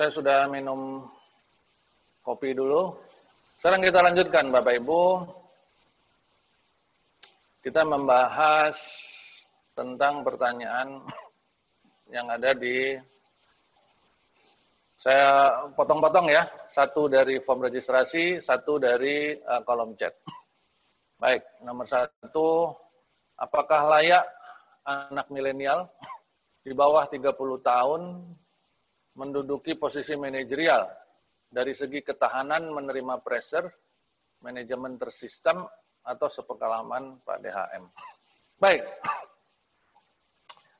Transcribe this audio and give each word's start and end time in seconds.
Saya 0.00 0.16
sudah 0.16 0.40
minum 0.48 1.04
kopi 2.24 2.56
dulu. 2.56 2.88
Sekarang 3.60 3.84
kita 3.84 4.00
lanjutkan 4.00 4.48
Bapak 4.48 4.80
Ibu. 4.80 5.28
Kita 7.60 7.84
membahas 7.84 8.80
tentang 9.76 10.24
pertanyaan 10.24 11.04
yang 12.08 12.32
ada 12.32 12.56
di 12.56 12.96
saya 14.96 15.68
potong-potong 15.76 16.32
ya, 16.32 16.48
satu 16.72 17.04
dari 17.04 17.36
form 17.44 17.68
registrasi, 17.68 18.40
satu 18.40 18.80
dari 18.80 19.36
uh, 19.36 19.60
kolom 19.68 20.00
chat. 20.00 20.16
Baik, 21.20 21.44
nomor 21.60 21.84
satu, 21.84 22.72
apakah 23.36 23.84
layak 23.84 24.24
anak 24.80 25.28
milenial 25.28 25.92
di 26.64 26.72
bawah 26.72 27.04
30 27.04 27.36
tahun 27.60 28.00
menduduki 29.18 29.74
posisi 29.74 30.14
manajerial 30.14 30.86
dari 31.50 31.74
segi 31.74 32.04
ketahanan 32.04 32.70
menerima 32.70 33.18
pressure, 33.24 33.66
manajemen 34.44 34.94
tersistem, 35.00 35.66
atau 36.00 36.28
sepengalaman 36.32 37.20
Pak 37.20 37.38
DHM. 37.44 37.84
Baik, 38.56 38.82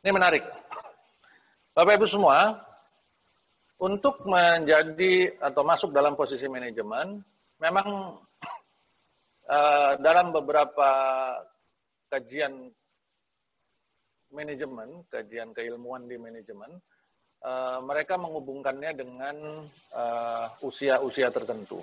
ini 0.04 0.10
menarik. 0.12 0.44
Bapak 1.76 1.96
Ibu 2.00 2.06
semua, 2.08 2.56
untuk 3.80 4.24
menjadi 4.28 5.32
atau 5.40 5.62
masuk 5.64 5.90
dalam 5.92 6.12
posisi 6.12 6.44
manajemen, 6.48 7.20
memang 7.60 8.20
uh, 9.48 9.92
dalam 10.00 10.32
beberapa 10.32 10.90
kajian 12.12 12.68
manajemen, 14.30 15.04
kajian 15.08 15.56
keilmuan 15.56 16.04
di 16.04 16.20
manajemen, 16.20 16.80
uh, 17.44 17.78
mereka 17.84 18.16
menghubungkannya 18.20 18.90
dengan 18.96 19.36
eh, 19.94 20.46
usia-usia 20.64 21.28
uh, 21.28 21.34
tertentu. 21.34 21.80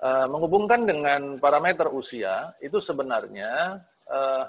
Uh, 0.00 0.24
menghubungkan 0.32 0.88
dengan 0.88 1.36
parameter 1.36 1.92
usia 1.92 2.56
itu 2.64 2.80
sebenarnya 2.80 3.84
uh, 4.08 4.44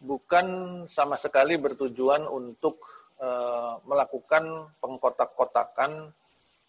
bukan 0.00 0.46
sama 0.88 1.20
sekali 1.20 1.60
bertujuan 1.60 2.24
untuk 2.24 2.80
uh, 3.20 3.76
melakukan 3.84 4.72
pengkotak-kotakan 4.80 6.08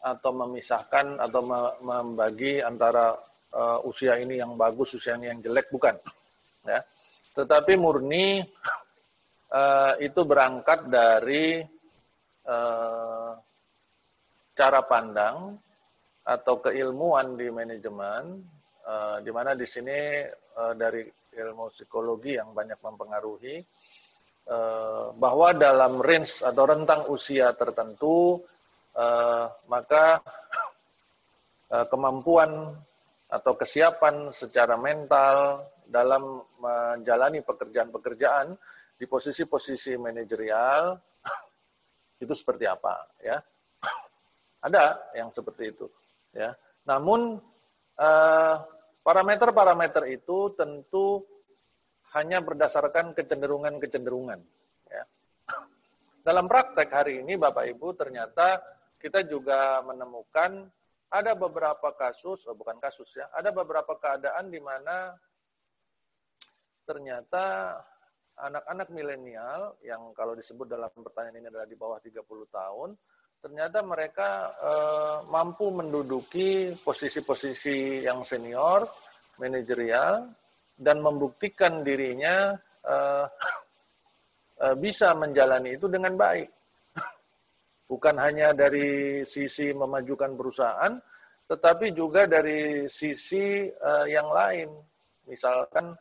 atau 0.02 0.31
memisahkan 0.33 1.16
atau 1.22 1.42
membagi 1.80 2.59
antara 2.59 3.16
uh, 3.55 3.80
usia 3.88 4.20
ini 4.20 4.42
yang 4.42 4.59
bagus, 4.59 4.98
usia 4.98 5.16
ini 5.16 5.31
yang 5.31 5.39
jelek, 5.39 5.72
bukan. 5.72 5.95
Ya. 6.67 6.83
Tetapi 7.38 7.80
murni 7.80 8.44
uh, 9.53 9.94
itu 10.02 10.22
berangkat 10.28 10.92
dari 10.92 11.61
uh, 12.45 13.34
cara 14.56 14.81
pandang 14.86 15.58
atau 16.22 16.61
keilmuan 16.61 17.33
di 17.33 17.50
manajemen, 17.50 18.45
uh, 18.86 19.17
di 19.25 19.31
mana 19.33 19.58
di 19.58 19.66
sini 19.66 20.22
uh, 20.58 20.73
dari 20.78 21.02
ilmu 21.31 21.72
psikologi 21.73 22.38
yang 22.38 22.53
banyak 22.53 22.78
mempengaruhi, 22.78 23.58
uh, 24.52 25.16
bahwa 25.17 25.53
dalam 25.58 25.98
range 26.03 26.45
atau 26.45 26.64
rentang 26.67 27.09
usia 27.09 27.53
tertentu, 27.58 28.38
uh, 28.95 29.45
maka 29.66 30.22
uh, 31.73 31.86
kemampuan 31.89 32.76
atau 33.31 33.55
kesiapan 33.55 34.36
secara 34.36 34.76
mental 34.76 35.66
dalam 35.88 36.44
menjalani 36.59 37.39
pekerjaan-pekerjaan 37.44 38.55
di 39.00 39.08
posisi-posisi 39.08 39.95
manajerial 39.95 41.00
itu 42.22 42.33
seperti 42.38 42.69
apa 42.69 43.09
ya? 43.19 43.41
Ada 44.66 45.11
yang 45.17 45.33
seperti 45.33 45.73
itu 45.73 45.89
ya. 46.31 46.53
Namun 46.86 47.41
parameter-parameter 49.02 50.03
uh, 50.05 50.14
itu 50.14 50.53
tentu 50.53 51.26
hanya 52.14 52.42
berdasarkan 52.42 53.17
kecenderungan-kecenderungan 53.17 54.39
ya. 54.87 55.04
Dalam 56.27 56.45
praktek 56.45 56.89
hari 56.93 57.26
ini 57.26 57.36
Bapak 57.36 57.65
Ibu 57.65 57.98
ternyata 57.98 58.61
kita 59.02 59.26
juga 59.26 59.82
menemukan 59.82 60.70
ada 61.11 61.36
beberapa 61.36 61.92
kasus, 61.92 62.48
oh 62.48 62.55
bukan 62.55 62.80
kasus 62.80 63.11
ya, 63.11 63.27
ada 63.36 63.52
beberapa 63.52 63.99
keadaan 63.99 64.48
di 64.48 64.64
mana 64.64 65.11
ternyata 66.88 67.76
anak-anak 68.41 68.89
milenial 68.89 69.77
yang 69.85 70.11
kalau 70.17 70.33
disebut 70.33 70.65
dalam 70.65 70.89
pertanyaan 70.89 71.45
ini 71.45 71.47
adalah 71.53 71.67
di 71.69 71.77
bawah 71.77 72.02
30 72.02 72.25
tahun, 72.49 72.89
ternyata 73.41 73.85
mereka 73.85 74.49
eh, 74.57 75.17
mampu 75.29 75.69
menduduki 75.69 76.73
posisi-posisi 76.81 78.02
yang 78.05 78.25
senior, 78.25 78.85
manajerial, 79.37 80.29
dan 80.73 80.97
membuktikan 81.02 81.85
dirinya 81.85 82.57
eh, 82.85 83.25
eh, 84.65 84.75
bisa 84.77 85.13
menjalani 85.13 85.77
itu 85.77 85.85
dengan 85.85 86.17
baik 86.17 86.49
bukan 87.91 88.15
hanya 88.17 88.58
dari 88.58 89.21
sisi 89.25 89.69
memajukan 89.73 90.33
perusahaan, 90.33 90.93
tetapi 91.45 91.93
juga 91.93 92.25
dari 92.25 92.87
sisi 92.87 93.67
yang 94.08 94.31
lain. 94.31 94.71
Misalkan 95.27 95.91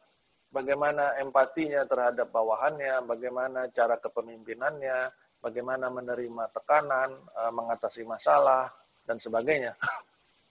bagaimana 0.50 1.16
empatinya 1.22 1.86
terhadap 1.86 2.28
bawahannya, 2.34 3.06
bagaimana 3.06 3.70
cara 3.70 3.96
kepemimpinannya, 3.96 5.10
bagaimana 5.40 5.88
menerima 5.88 6.44
tekanan, 6.52 7.14
uh, 7.38 7.52
mengatasi 7.54 8.04
masalah, 8.04 8.68
dan 9.10 9.16
sebagainya. 9.18 9.74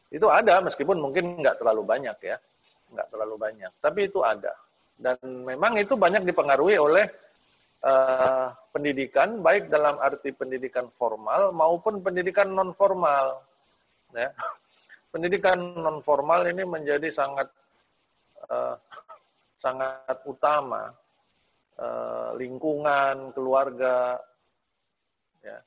itu 0.09 0.25
ada, 0.25 0.57
meskipun 0.65 0.97
mungkin 0.97 1.37
nggak 1.39 1.61
terlalu 1.61 1.85
banyak 1.85 2.17
ya, 2.25 2.37
nggak 2.91 3.07
terlalu 3.13 3.35
banyak. 3.37 3.71
Tapi 3.77 4.09
itu 4.09 4.19
ada. 4.25 4.51
Dan 4.99 5.15
memang 5.45 5.77
itu 5.79 5.95
banyak 5.95 6.25
dipengaruhi 6.25 6.75
oleh 6.75 7.05
uh, 7.85 8.51
pendidikan, 8.73 9.39
baik 9.39 9.69
dalam 9.69 9.95
arti 10.01 10.33
pendidikan 10.33 10.89
formal 10.97 11.53
maupun 11.53 12.01
pendidikan 12.01 12.51
non 12.51 12.73
formal. 12.73 13.39
Ya. 14.11 14.33
Pendidikan 15.13 15.57
non 15.57 16.05
formal 16.05 16.45
ini 16.53 16.61
menjadi 16.61 17.09
sangat 17.09 17.49
uh, 18.45 18.77
sangat 19.59 20.23
utama. 20.25 20.95
Uh, 21.79 22.35
lingkungan, 22.35 23.31
keluarga, 23.31 24.19
ya. 25.39 25.63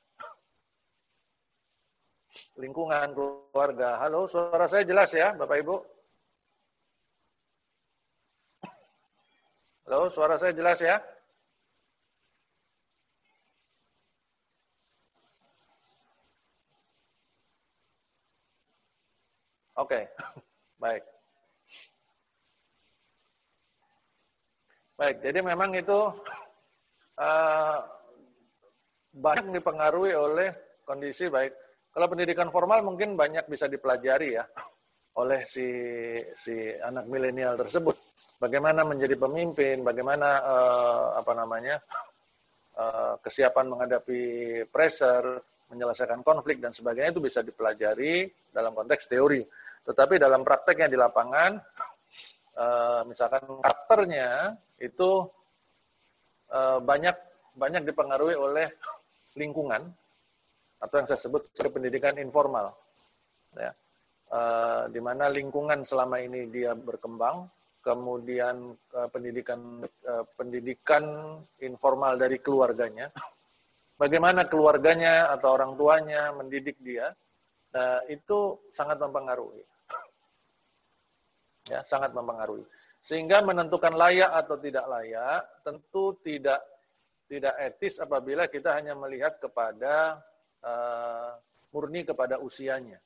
lingkungan, 2.61 3.17
keluarga. 3.17 3.97
Halo, 3.97 4.29
suara 4.29 4.69
saya 4.69 4.85
jelas 4.85 5.09
ya, 5.09 5.33
Bapak 5.33 5.57
Ibu? 5.65 5.75
Halo, 9.89 10.05
suara 10.13 10.37
saya 10.37 10.53
jelas 10.53 10.77
ya? 10.77 11.01
Oke, 19.73 19.97
okay. 19.97 20.03
baik. 20.83 21.22
Baik, 24.93 25.25
jadi 25.25 25.39
memang 25.41 25.73
itu 25.73 25.99
uh, 27.17 27.77
banyak 29.13 29.57
dipengaruhi 29.57 30.13
oleh 30.13 30.53
kondisi 30.85 31.33
baik. 31.33 31.53
Kalau 31.93 32.09
pendidikan 32.09 32.53
formal 32.53 32.85
mungkin 32.85 33.17
banyak 33.17 33.45
bisa 33.49 33.65
dipelajari 33.65 34.37
ya 34.37 34.45
oleh 35.17 35.45
si 35.49 35.65
si 36.37 36.73
anak 36.77 37.09
milenial 37.09 37.57
tersebut. 37.57 37.93
Bagaimana 38.37 38.85
menjadi 38.85 39.17
pemimpin, 39.17 39.81
bagaimana 39.81 40.29
uh, 40.45 41.05
apa 41.17 41.31
namanya 41.37 41.81
uh, 42.77 43.17
kesiapan 43.21 43.73
menghadapi 43.73 44.21
pressure, 44.69 45.41
menyelesaikan 45.73 46.21
konflik 46.21 46.61
dan 46.61 46.69
sebagainya 46.69 47.17
itu 47.17 47.23
bisa 47.23 47.41
dipelajari 47.41 48.29
dalam 48.53 48.77
konteks 48.77 49.09
teori. 49.09 49.41
Tetapi 49.83 50.21
dalam 50.21 50.45
prakteknya 50.45 50.85
di 50.85 50.97
lapangan, 50.97 51.57
uh, 52.57 53.01
misalkan 53.05 53.43
karakternya 53.61 54.57
itu 54.81 55.25
uh, 56.53 56.79
banyak 56.81 57.15
banyak 57.53 57.85
dipengaruhi 57.85 58.33
oleh 58.37 58.67
lingkungan 59.37 59.89
atau 60.81 60.95
yang 60.99 61.07
saya 61.07 61.21
sebut 61.21 61.47
sebagai 61.55 61.79
pendidikan 61.79 62.19
informal, 62.19 62.75
ya, 63.55 63.71
uh, 64.35 64.83
di 64.91 64.99
mana 64.99 65.31
lingkungan 65.31 65.87
selama 65.87 66.19
ini 66.19 66.51
dia 66.51 66.75
berkembang, 66.75 67.47
kemudian 67.79 68.75
uh, 68.91 69.07
pendidikan 69.07 69.79
uh, 70.03 70.27
pendidikan 70.35 71.39
informal 71.63 72.19
dari 72.19 72.35
keluarganya, 72.43 73.07
bagaimana 73.95 74.43
keluarganya 74.43 75.31
atau 75.31 75.55
orang 75.55 75.79
tuanya 75.79 76.35
mendidik 76.35 76.75
dia, 76.83 77.15
uh, 77.71 78.03
itu 78.11 78.59
sangat 78.75 78.99
mempengaruhi 78.99 79.63
ya 81.67 81.83
sangat 81.87 82.11
mempengaruhi. 82.11 82.63
Sehingga 83.03 83.43
menentukan 83.43 83.91
layak 83.95 84.31
atau 84.31 84.55
tidak 84.55 84.87
layak 84.87 85.43
tentu 85.63 86.15
tidak 86.23 86.59
tidak 87.27 87.55
etis 87.59 87.99
apabila 87.99 88.47
kita 88.47 88.75
hanya 88.77 88.95
melihat 88.95 89.39
kepada 89.39 90.21
uh, 90.63 91.35
murni 91.73 92.05
kepada 92.07 92.39
usianya. 92.39 93.01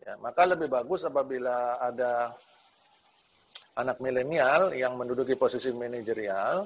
Ya, 0.00 0.16
maka 0.16 0.48
lebih 0.48 0.72
bagus 0.72 1.04
apabila 1.04 1.76
ada 1.76 2.32
anak 3.76 4.00
milenial 4.00 4.72
yang 4.72 4.96
menduduki 4.96 5.36
posisi 5.36 5.68
manajerial 5.76 6.64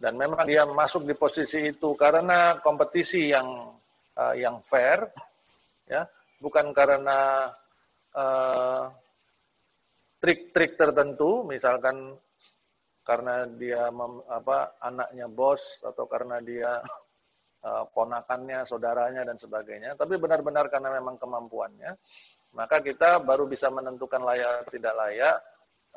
dan 0.00 0.16
memang 0.16 0.48
dia 0.48 0.64
masuk 0.64 1.04
di 1.04 1.12
posisi 1.12 1.68
itu 1.68 1.92
karena 1.94 2.58
kompetisi 2.64 3.28
yang 3.28 3.70
uh, 4.16 4.34
yang 4.34 4.58
fair, 4.64 5.04
ya, 5.86 6.08
bukan 6.40 6.72
karena 6.72 7.46
uh, 8.16 8.88
trik-trik 10.22 10.78
tertentu, 10.78 11.42
misalkan 11.42 12.14
karena 13.02 13.42
dia 13.58 13.90
mem, 13.90 14.22
apa 14.30 14.78
anaknya 14.78 15.26
bos 15.26 15.82
atau 15.82 16.06
karena 16.06 16.38
dia 16.38 16.78
uh, 17.66 17.84
ponakannya, 17.90 18.62
saudaranya 18.62 19.26
dan 19.26 19.34
sebagainya, 19.34 19.98
tapi 19.98 20.14
benar-benar 20.22 20.70
karena 20.70 20.94
memang 20.94 21.18
kemampuannya, 21.18 21.98
maka 22.54 22.78
kita 22.78 23.18
baru 23.26 23.50
bisa 23.50 23.74
menentukan 23.74 24.22
layak 24.22 24.70
tidak 24.70 24.94
layak 24.94 25.36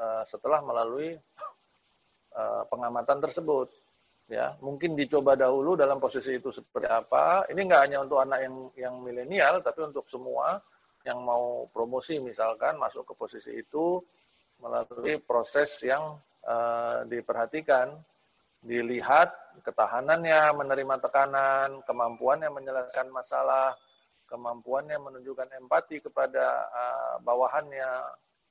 uh, 0.01 0.25
setelah 0.25 0.65
melalui 0.65 1.13
uh, 2.33 2.65
pengamatan 2.65 3.21
tersebut. 3.21 3.69
Ya, 4.25 4.57
mungkin 4.57 4.97
dicoba 4.97 5.37
dahulu 5.37 5.77
dalam 5.77 6.01
posisi 6.01 6.41
itu 6.41 6.49
seperti 6.49 6.89
apa. 6.89 7.45
Ini 7.45 7.61
nggak 7.61 7.81
hanya 7.85 8.01
untuk 8.01 8.17
anak 8.25 8.41
yang 8.41 8.55
yang 8.73 8.95
milenial, 9.05 9.61
tapi 9.61 9.85
untuk 9.85 10.09
semua 10.09 10.57
yang 11.05 11.21
mau 11.21 11.69
promosi 11.69 12.17
misalkan 12.17 12.81
masuk 12.81 13.05
ke 13.05 13.13
posisi 13.13 13.53
itu 13.53 14.01
melalui 14.65 15.21
proses 15.21 15.69
yang 15.85 16.17
uh, 16.41 17.05
diperhatikan, 17.05 17.93
dilihat 18.65 19.29
ketahanannya 19.61 20.57
menerima 20.57 20.95
tekanan, 21.05 21.85
kemampuannya 21.85 22.49
menyelesaikan 22.49 23.13
masalah, 23.13 23.77
kemampuannya 24.25 24.97
menunjukkan 24.97 25.53
empati 25.61 26.01
kepada 26.01 26.65
uh, 26.73 27.15
bawahannya, 27.21 27.89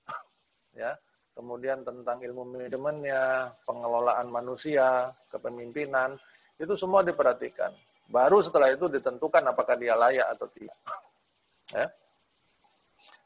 ya. 0.87 0.95
Kemudian 1.35 1.83
tentang 1.83 2.23
ilmu 2.23 2.47
manajemennya, 2.47 3.51
pengelolaan 3.67 4.31
manusia, 4.31 5.11
kepemimpinan, 5.35 6.15
itu 6.63 6.79
semua 6.79 7.03
diperhatikan. 7.03 7.75
Baru 8.07 8.39
setelah 8.39 8.71
itu 8.71 8.87
ditentukan 8.87 9.43
apakah 9.43 9.75
dia 9.75 9.99
layak 9.99 10.31
atau 10.39 10.47
tidak. 10.55 10.79
Ya. 11.73 11.89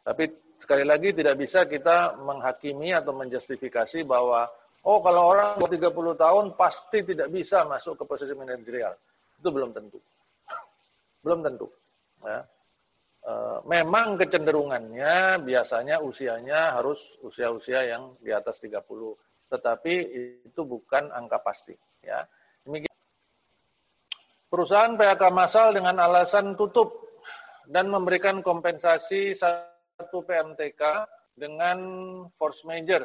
Tapi 0.06 0.30
sekali 0.58 0.82
lagi 0.82 1.14
tidak 1.14 1.38
bisa 1.38 1.64
kita 1.70 2.18
menghakimi 2.18 2.90
atau 2.90 3.14
menjustifikasi 3.14 4.02
bahwa 4.02 4.50
oh 4.82 4.98
kalau 4.98 5.22
orang 5.30 5.54
30 5.62 5.78
tahun 6.18 6.46
pasti 6.58 7.06
tidak 7.06 7.30
bisa 7.30 7.62
masuk 7.64 7.94
ke 7.94 8.04
posisi 8.04 8.34
manajerial. 8.34 8.98
Itu 9.38 9.54
belum 9.54 9.70
tentu. 9.70 10.02
Belum 11.22 11.46
tentu. 11.46 11.70
Ya. 12.26 12.42
E, 13.22 13.32
memang 13.70 14.18
kecenderungannya 14.18 15.46
biasanya 15.46 16.02
usianya 16.02 16.74
harus 16.74 17.22
usia-usia 17.22 17.86
yang 17.86 18.18
di 18.18 18.34
atas 18.34 18.58
30. 18.58 18.82
Tetapi 19.46 19.94
itu 20.42 20.60
bukan 20.66 21.14
angka 21.14 21.38
pasti. 21.38 21.78
Ya. 22.02 22.26
Demikian. 22.66 22.90
Perusahaan 24.50 24.98
PHK 24.98 25.22
massal 25.30 25.70
dengan 25.70 26.02
alasan 26.02 26.58
tutup 26.58 27.06
dan 27.68 27.86
memberikan 27.92 28.42
kompensasi 28.42 29.38
satu 29.98 30.22
PMTK 30.22 30.82
dengan 31.34 31.78
force 32.38 32.62
major. 32.62 33.02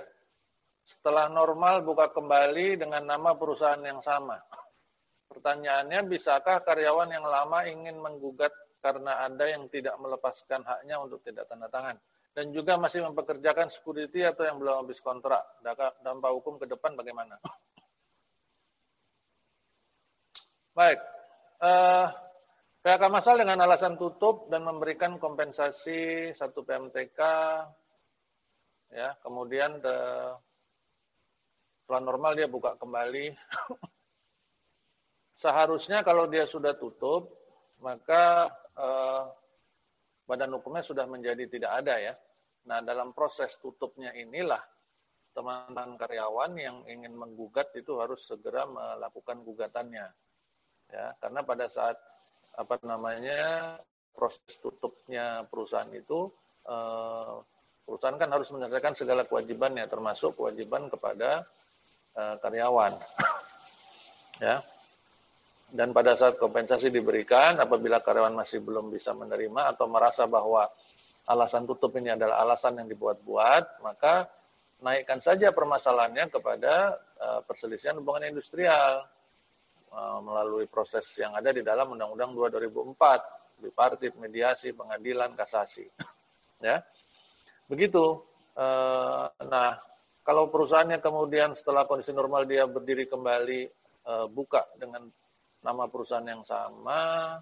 Setelah 0.86 1.26
normal 1.26 1.82
buka 1.82 2.14
kembali 2.14 2.78
dengan 2.78 3.02
nama 3.02 3.34
perusahaan 3.34 3.82
yang 3.82 3.98
sama. 4.06 4.38
Pertanyaannya, 5.34 6.06
bisakah 6.06 6.62
karyawan 6.62 7.10
yang 7.10 7.26
lama 7.26 7.66
ingin 7.66 7.98
menggugat 7.98 8.54
karena 8.78 9.26
ada 9.26 9.50
yang 9.50 9.66
tidak 9.74 9.98
melepaskan 9.98 10.62
haknya 10.62 11.02
untuk 11.02 11.26
tidak 11.26 11.50
tanda 11.50 11.66
tangan? 11.74 11.98
Dan 12.34 12.54
juga 12.54 12.78
masih 12.78 13.02
mempekerjakan 13.10 13.74
security 13.74 14.22
atau 14.22 14.46
yang 14.46 14.62
belum 14.62 14.86
habis 14.86 15.02
kontrak. 15.02 15.42
Dampak 16.06 16.30
hukum 16.30 16.62
ke 16.62 16.70
depan 16.70 16.94
bagaimana? 16.94 17.42
Baik. 20.78 21.02
Uh, 21.58 22.10
PHK 22.84 23.08
masal 23.08 23.40
dengan 23.40 23.64
alasan 23.64 23.96
tutup 23.96 24.52
dan 24.52 24.68
memberikan 24.68 25.16
kompensasi 25.16 26.36
satu 26.36 26.68
PMTK, 26.68 27.20
ya 28.92 29.16
kemudian 29.24 29.80
the, 29.80 29.96
setelah 31.80 32.04
normal 32.04 32.36
dia 32.36 32.52
buka 32.52 32.76
kembali. 32.76 33.32
Seharusnya 35.48 36.04
kalau 36.04 36.28
dia 36.28 36.44
sudah 36.44 36.76
tutup, 36.76 37.32
maka 37.80 38.52
eh, 38.76 39.24
badan 40.28 40.60
hukumnya 40.60 40.84
sudah 40.84 41.08
menjadi 41.08 41.48
tidak 41.48 41.72
ada 41.80 41.96
ya. 42.04 42.14
Nah 42.68 42.84
dalam 42.84 43.16
proses 43.16 43.56
tutupnya 43.64 44.12
inilah 44.12 44.60
teman-teman 45.32 45.96
karyawan 45.96 46.52
yang 46.60 46.84
ingin 46.92 47.16
menggugat 47.16 47.72
itu 47.80 47.96
harus 47.96 48.28
segera 48.28 48.68
melakukan 48.68 49.40
gugatannya. 49.40 50.08
Ya, 50.92 51.16
karena 51.24 51.48
pada 51.48 51.72
saat 51.72 51.96
apa 52.54 52.78
namanya 52.86 53.76
proses 54.14 54.62
tutupnya 54.62 55.46
perusahaan 55.50 55.90
itu 55.92 56.30
eh, 56.70 57.34
perusahaan 57.84 58.18
kan 58.18 58.30
harus 58.32 58.50
menyelesaikan 58.54 58.94
segala 58.96 59.26
kewajibannya 59.26 59.90
termasuk 59.90 60.38
kewajiban 60.38 60.88
kepada 60.88 61.44
eh, 62.18 62.36
karyawan. 62.40 62.94
Ya. 64.42 64.66
Dan 65.70 65.94
pada 65.94 66.18
saat 66.18 66.42
kompensasi 66.42 66.90
diberikan 66.90 67.54
apabila 67.62 68.02
karyawan 68.02 68.34
masih 68.34 68.66
belum 68.66 68.90
bisa 68.90 69.14
menerima 69.14 69.78
atau 69.78 69.86
merasa 69.86 70.26
bahwa 70.26 70.66
alasan 71.30 71.70
tutup 71.70 71.94
ini 72.02 72.18
adalah 72.18 72.42
alasan 72.42 72.82
yang 72.82 72.90
dibuat-buat 72.90 73.86
maka 73.86 74.26
naikkan 74.84 75.24
saja 75.24 75.56
permasalahannya 75.56 76.28
kepada 76.28 77.00
uh, 77.22 77.40
perselisihan 77.48 77.96
hubungan 78.02 78.36
industrial. 78.36 79.08
Eh, 79.08 79.23
melalui 80.26 80.66
proses 80.66 81.06
yang 81.22 81.38
ada 81.38 81.54
di 81.54 81.62
dalam 81.62 81.94
Undang-Undang 81.94 82.34
2 82.34 82.74
2004, 82.74 83.62
bipartit, 83.64 84.14
mediasi, 84.18 84.74
pengadilan, 84.74 85.38
kasasi. 85.38 85.86
ya. 86.60 86.82
Begitu. 87.70 88.20
Eh, 88.54 89.26
nah, 89.48 89.72
kalau 90.22 90.52
perusahaannya 90.52 91.00
kemudian 91.00 91.56
setelah 91.58 91.88
kondisi 91.88 92.14
normal 92.14 92.46
dia 92.46 92.68
berdiri 92.68 93.08
kembali 93.08 93.62
eh, 94.08 94.28
buka 94.30 94.68
dengan 94.78 95.08
nama 95.64 95.84
perusahaan 95.88 96.28
yang 96.28 96.44
sama, 96.44 97.40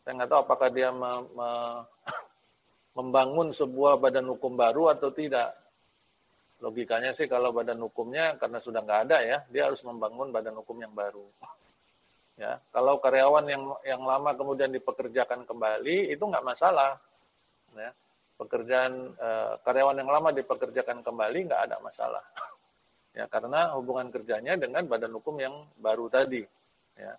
saya 0.00 0.12
nggak 0.16 0.30
tahu 0.32 0.40
apakah 0.48 0.68
dia 0.72 0.88
me, 0.90 1.28
me, 1.36 1.48
membangun 2.98 3.52
sebuah 3.52 4.00
badan 4.00 4.26
hukum 4.32 4.56
baru 4.56 4.90
atau 4.90 5.12
tidak 5.12 5.52
logikanya 6.60 7.16
sih 7.16 7.26
kalau 7.26 7.50
badan 7.56 7.80
hukumnya 7.80 8.36
karena 8.36 8.60
sudah 8.60 8.84
nggak 8.84 9.00
ada 9.08 9.18
ya, 9.24 9.38
dia 9.48 9.68
harus 9.68 9.80
membangun 9.84 10.28
badan 10.28 10.56
hukum 10.60 10.76
yang 10.80 10.92
baru. 10.92 11.24
Ya, 12.40 12.56
kalau 12.72 12.96
karyawan 13.00 13.44
yang 13.48 13.64
yang 13.84 14.00
lama 14.00 14.32
kemudian 14.32 14.72
dipekerjakan 14.72 15.44
kembali 15.44 16.12
itu 16.12 16.20
nggak 16.24 16.44
masalah. 16.44 16.96
Ya, 17.76 17.92
pekerjaan 18.40 19.12
eh, 19.12 19.52
karyawan 19.60 19.96
yang 20.00 20.08
lama 20.08 20.32
dipekerjakan 20.32 21.04
kembali 21.04 21.38
nggak 21.48 21.62
ada 21.68 21.76
masalah. 21.80 22.24
Ya, 23.10 23.26
karena 23.26 23.74
hubungan 23.74 24.06
kerjanya 24.14 24.54
dengan 24.54 24.86
badan 24.86 25.10
hukum 25.18 25.34
yang 25.42 25.66
baru 25.82 26.06
tadi. 26.06 26.46
Ya. 26.94 27.18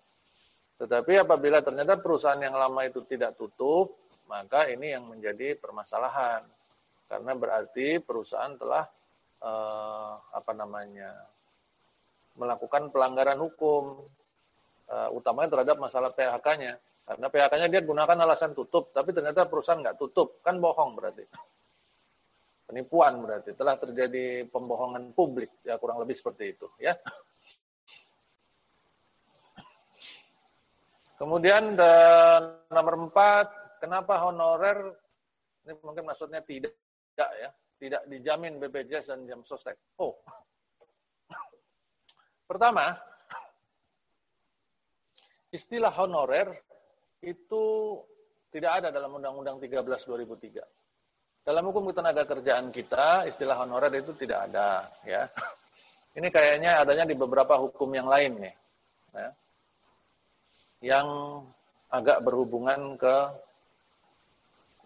Tetapi 0.80 1.20
apabila 1.20 1.60
ternyata 1.60 2.00
perusahaan 2.00 2.40
yang 2.40 2.56
lama 2.56 2.80
itu 2.88 3.04
tidak 3.04 3.36
tutup, 3.36 3.92
maka 4.24 4.72
ini 4.72 4.96
yang 4.96 5.04
menjadi 5.04 5.52
permasalahan. 5.60 6.48
Karena 7.12 7.36
berarti 7.36 8.00
perusahaan 8.00 8.56
telah 8.56 8.88
uh, 9.42 10.14
apa 10.32 10.52
namanya 10.54 11.10
melakukan 12.38 12.88
pelanggaran 12.88 13.36
hukum 13.42 14.08
uh, 14.88 15.08
utamanya 15.12 15.52
terhadap 15.52 15.76
masalah 15.82 16.10
PHK-nya 16.14 16.80
karena 17.02 17.26
PHK-nya 17.26 17.68
dia 17.68 17.82
gunakan 17.82 18.18
alasan 18.24 18.54
tutup 18.54 18.94
tapi 18.94 19.10
ternyata 19.10 19.50
perusahaan 19.50 19.82
nggak 19.82 19.98
tutup. 19.98 20.38
Kan 20.40 20.62
bohong 20.62 20.94
berarti. 20.94 21.26
Penipuan 22.62 23.18
berarti. 23.20 23.52
Telah 23.58 23.74
terjadi 23.76 24.46
pembohongan 24.48 25.10
publik. 25.12 25.50
Ya 25.66 25.76
kurang 25.82 25.98
lebih 25.98 26.14
seperti 26.14 26.54
itu 26.54 26.70
ya. 26.78 26.94
Kemudian 31.18 31.78
dan 31.78 32.66
nomor 32.70 33.10
empat 33.10 33.78
kenapa 33.82 34.26
honorer? 34.26 34.94
Ini 35.62 35.78
mungkin 35.78 36.06
maksudnya 36.06 36.42
tidak 36.42 36.74
ya 37.14 37.50
tidak 37.82 38.06
dijamin 38.06 38.62
BPJS 38.62 39.10
dan 39.10 39.26
jam 39.26 39.42
sostek. 39.42 39.74
Oh, 39.98 40.14
pertama, 42.46 42.94
istilah 45.50 45.90
honorer 45.90 46.54
itu 47.26 47.98
tidak 48.54 48.78
ada 48.78 48.88
dalam 48.94 49.18
Undang-Undang 49.18 49.58
13 49.58 49.82
2003. 49.82 50.62
Dalam 51.42 51.64
hukum 51.66 51.90
ketenaga 51.90 52.22
kerjaan 52.22 52.70
kita, 52.70 53.26
istilah 53.26 53.58
honorer 53.58 53.90
itu 53.98 54.14
tidak 54.14 54.46
ada. 54.46 54.86
ya. 55.02 55.26
Ini 56.12 56.28
kayaknya 56.30 56.78
adanya 56.86 57.02
di 57.02 57.18
beberapa 57.18 57.58
hukum 57.58 57.90
yang 57.98 58.06
lain 58.06 58.46
nih. 58.46 58.54
Ya. 59.16 59.28
Yang 60.94 61.08
agak 61.90 62.22
berhubungan 62.22 62.94
ke 62.94 63.16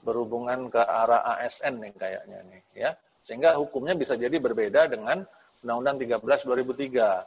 berhubungan 0.07 0.71
ke 0.71 0.79
arah 0.79 1.27
ASN 1.35 1.83
nih 1.83 1.93
kayaknya 1.99 2.39
nih 2.47 2.63
ya. 2.79 2.91
Sehingga 3.27 3.59
hukumnya 3.59 3.99
bisa 3.99 4.15
jadi 4.15 4.39
berbeda 4.39 4.87
dengan 4.87 5.27
Undang-Undang 5.67 6.23
13 6.23 6.47
2003. 6.47 7.27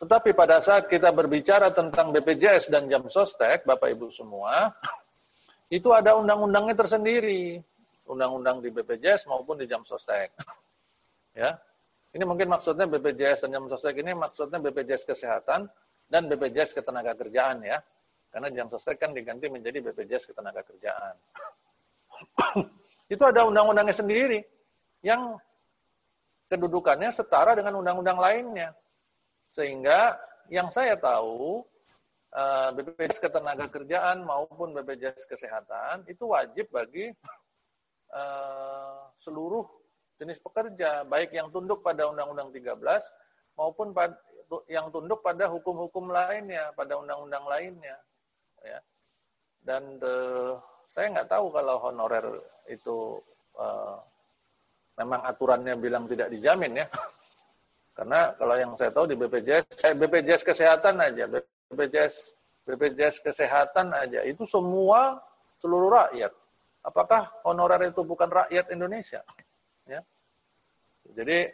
Tetapi 0.00 0.30
pada 0.32 0.62
saat 0.62 0.86
kita 0.86 1.10
berbicara 1.10 1.74
tentang 1.74 2.14
BPJS 2.14 2.70
dan 2.70 2.86
jam 2.86 3.04
sostek, 3.10 3.66
Bapak 3.66 3.90
Ibu 3.90 4.14
semua, 4.14 4.70
itu 5.68 5.90
ada 5.92 6.16
undang-undangnya 6.16 6.78
tersendiri. 6.78 7.58
Undang-undang 8.08 8.62
di 8.64 8.70
BPJS 8.72 9.26
maupun 9.28 9.58
di 9.58 9.66
jam 9.66 9.82
sostek. 9.84 10.32
Ya. 11.36 11.58
Ini 12.10 12.26
mungkin 12.26 12.50
maksudnya 12.50 12.90
BPJS 12.90 13.46
dan 13.46 13.54
jam 13.54 13.70
sostek 13.70 14.02
ini 14.02 14.18
maksudnya 14.18 14.58
BPJS 14.58 15.06
Kesehatan 15.06 15.70
dan 16.10 16.22
BPJS 16.26 16.74
Ketenagakerjaan 16.74 17.62
ya. 17.62 17.78
Karena 18.30 18.48
jam 18.54 18.70
sostek 18.70 19.02
kan 19.02 19.10
diganti 19.10 19.50
menjadi 19.50 19.82
BPJS 19.82 20.30
Ketenagakerjaan. 20.30 21.14
itu 23.14 23.22
ada 23.26 23.42
undang-undangnya 23.42 23.96
sendiri 23.96 24.38
yang 25.02 25.34
kedudukannya 26.46 27.10
setara 27.10 27.58
dengan 27.58 27.82
undang-undang 27.82 28.22
lainnya. 28.22 28.70
Sehingga 29.50 30.14
yang 30.46 30.70
saya 30.70 30.94
tahu 30.94 31.66
eh, 32.30 32.70
BPJS 32.70 33.18
Ketenagakerjaan 33.18 34.22
maupun 34.22 34.78
BPJS 34.78 35.26
Kesehatan 35.26 36.06
itu 36.06 36.30
wajib 36.30 36.70
bagi 36.70 37.10
eh, 38.14 39.00
seluruh 39.26 39.66
jenis 40.22 40.38
pekerja, 40.38 41.02
baik 41.02 41.34
yang 41.34 41.50
tunduk 41.50 41.82
pada 41.82 42.04
Undang-Undang 42.12 42.52
13 42.52 42.76
maupun 43.56 43.96
yang 44.68 44.92
tunduk 44.92 45.24
pada 45.24 45.48
hukum-hukum 45.48 46.12
lainnya, 46.12 46.76
pada 46.76 47.00
undang-undang 47.00 47.48
lainnya 47.48 47.96
ya. 48.64 48.78
Dan 49.60 50.00
uh, 50.00 50.56
saya 50.88 51.12
nggak 51.12 51.30
tahu 51.30 51.52
kalau 51.52 51.76
honorer 51.84 52.26
itu 52.66 53.20
uh, 53.60 53.96
memang 54.98 55.22
aturannya 55.24 55.76
bilang 55.76 56.08
tidak 56.10 56.32
dijamin 56.32 56.82
ya. 56.82 56.86
Karena 57.96 58.32
kalau 58.34 58.56
yang 58.56 58.72
saya 58.80 58.90
tahu 58.94 59.12
di 59.12 59.16
BPJS, 59.18 59.76
saya 59.76 59.92
BPJS 59.92 60.42
kesehatan 60.46 60.96
aja, 61.04 61.28
BPJS 61.68 62.14
BPJS 62.70 63.24
kesehatan 63.24 63.90
aja 63.96 64.22
itu 64.22 64.46
semua 64.46 65.18
seluruh 65.58 65.90
rakyat. 65.90 66.32
Apakah 66.80 67.28
honorer 67.44 67.92
itu 67.92 68.00
bukan 68.04 68.28
rakyat 68.30 68.72
Indonesia? 68.72 69.22
Ya. 69.90 70.06
Jadi 71.18 71.50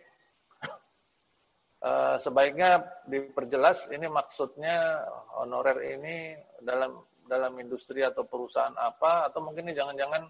uh, 1.82 2.16
sebaiknya 2.16 2.84
diperjelas 3.04 3.90
ini 3.92 4.08
maksudnya 4.08 5.04
honorer 5.36 5.78
ini 5.84 6.38
dalam 6.62 6.96
dalam 7.26 7.52
industri 7.58 8.06
atau 8.06 8.22
perusahaan 8.22 8.74
apa 8.78 9.26
atau 9.28 9.42
mungkin 9.42 9.66
ini 9.66 9.74
jangan-jangan 9.74 10.22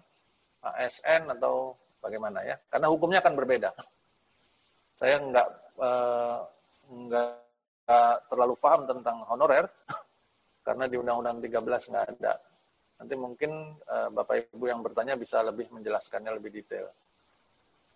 ASN 0.65 1.29
atau 1.37 1.77
bagaimana 2.01 2.43
ya. 2.43 2.57
Karena 2.67 2.89
hukumnya 2.89 3.21
akan 3.21 3.35
berbeda. 3.37 3.71
Saya 4.97 5.21
nggak 5.21 5.47
uh, 5.77 6.39
nggak 6.89 7.29
terlalu 8.27 8.55
paham 8.59 8.83
tentang 8.89 9.23
honorer 9.29 9.69
karena 10.67 10.89
di 10.89 10.99
Undang-Undang 10.99 11.39
13 11.39 11.91
nggak 11.93 12.05
ada. 12.17 12.33
Nanti 12.97 13.13
mungkin 13.13 13.77
uh, 13.85 14.09
Bapak 14.09 14.51
Ibu 14.57 14.65
yang 14.65 14.81
bertanya 14.81 15.13
bisa 15.13 15.45
lebih 15.45 15.69
menjelaskannya 15.69 16.33
lebih 16.33 16.49
detail. 16.49 16.89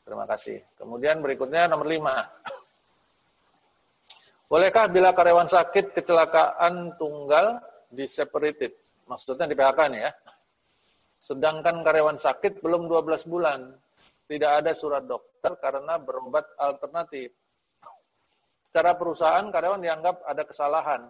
Terima 0.05 0.29
kasih. 0.29 0.61
Kemudian 0.77 1.19
berikutnya 1.25 1.65
nomor 1.65 1.89
5 1.89 2.60
Bolehkah 4.51 4.91
bila 4.91 5.15
karyawan 5.15 5.47
sakit 5.47 5.95
kecelakaan 5.95 6.99
tunggal 6.99 7.63
di 7.87 8.03
separated? 8.03 8.75
Maksudnya 9.07 9.47
di 9.47 9.55
PHK 9.55 9.79
nih 9.95 10.01
ya. 10.03 10.11
Sedangkan 11.15 11.79
karyawan 11.79 12.19
sakit 12.19 12.59
belum 12.59 12.91
12 12.91 13.31
bulan. 13.31 13.71
Tidak 14.27 14.51
ada 14.51 14.75
surat 14.75 15.07
dokter 15.07 15.55
karena 15.55 15.95
berobat 16.03 16.51
alternatif. 16.59 17.31
Secara 18.59 18.99
perusahaan 18.99 19.47
karyawan 19.47 19.79
dianggap 19.79 20.19
ada 20.27 20.43
kesalahan. 20.43 21.07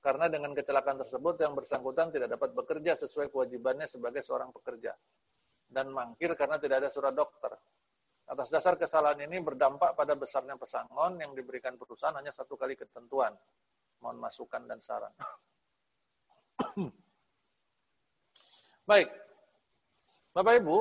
Karena 0.00 0.32
dengan 0.32 0.56
kecelakaan 0.56 0.96
tersebut 0.96 1.44
yang 1.44 1.52
bersangkutan 1.52 2.08
tidak 2.08 2.40
dapat 2.40 2.56
bekerja 2.56 2.96
sesuai 3.04 3.28
kewajibannya 3.28 3.84
sebagai 3.84 4.24
seorang 4.24 4.48
pekerja. 4.48 4.96
Dan 5.68 5.92
mangkir 5.92 6.32
karena 6.40 6.56
tidak 6.56 6.88
ada 6.88 6.88
surat 6.88 7.12
dokter. 7.12 7.52
Atas 8.32 8.48
dasar 8.48 8.80
kesalahan 8.80 9.28
ini 9.28 9.44
berdampak 9.44 9.92
pada 9.92 10.16
besarnya 10.16 10.56
pesangon 10.56 11.20
yang 11.20 11.36
diberikan 11.36 11.76
perusahaan 11.76 12.16
hanya 12.16 12.32
satu 12.32 12.56
kali 12.56 12.72
ketentuan. 12.72 13.36
Mohon 14.00 14.24
masukan 14.24 14.64
dan 14.64 14.80
saran. 14.80 15.12
Baik. 18.88 19.12
Bapak 20.32 20.64
Ibu, 20.64 20.78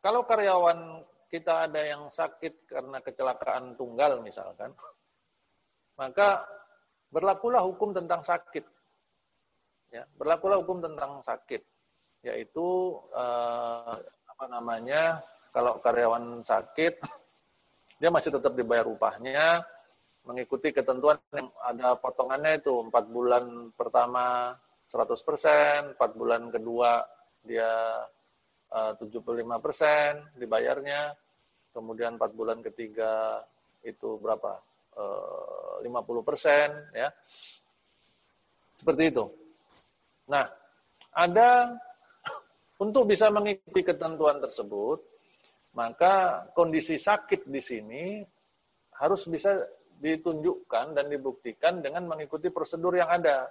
kalau 0.00 0.24
karyawan 0.24 1.04
kita 1.28 1.68
ada 1.68 1.84
yang 1.84 2.08
sakit 2.08 2.64
karena 2.64 3.04
kecelakaan 3.04 3.76
tunggal 3.76 4.24
misalkan, 4.24 4.72
maka 6.00 6.40
berlakulah 7.12 7.68
hukum 7.68 7.92
tentang 7.92 8.24
sakit. 8.24 8.64
Ya, 9.92 10.08
berlakulah 10.16 10.56
hukum 10.64 10.80
tentang 10.80 11.20
sakit, 11.20 11.60
yaitu 12.24 12.96
eh, 13.12 13.94
apa 14.08 14.44
namanya 14.48 15.20
kalau 15.58 15.82
karyawan 15.82 16.46
sakit, 16.46 17.02
dia 17.98 18.14
masih 18.14 18.30
tetap 18.30 18.54
dibayar 18.54 18.86
upahnya, 18.86 19.66
mengikuti 20.22 20.70
ketentuan 20.70 21.18
yang 21.34 21.50
ada 21.66 21.98
potongannya 21.98 22.62
itu 22.62 22.78
4 22.86 22.94
bulan 23.10 23.74
pertama 23.74 24.54
100%, 24.94 25.98
4 25.98 25.98
bulan 26.14 26.54
kedua 26.54 27.02
dia 27.42 28.06
eh, 28.70 28.92
uh, 28.94 29.02
75% 29.02 30.38
dibayarnya, 30.38 31.18
kemudian 31.74 32.14
4 32.14 32.38
bulan 32.38 32.62
ketiga 32.62 33.42
itu 33.82 34.14
berapa? 34.22 34.62
Uh, 34.94 35.82
50% 35.82 36.94
ya. 36.94 37.10
Seperti 38.78 39.10
itu. 39.10 39.24
Nah, 40.30 40.46
ada 41.14 41.74
untuk 42.78 43.10
bisa 43.10 43.26
mengikuti 43.30 43.82
ketentuan 43.82 44.38
tersebut, 44.38 45.17
maka 45.76 46.46
kondisi 46.56 46.96
sakit 46.96 47.48
di 47.48 47.60
sini 47.60 48.04
harus 48.98 49.28
bisa 49.28 49.62
ditunjukkan 49.98 50.94
dan 50.94 51.06
dibuktikan 51.10 51.82
dengan 51.82 52.06
mengikuti 52.06 52.48
prosedur 52.48 52.94
yang 52.94 53.10
ada. 53.10 53.50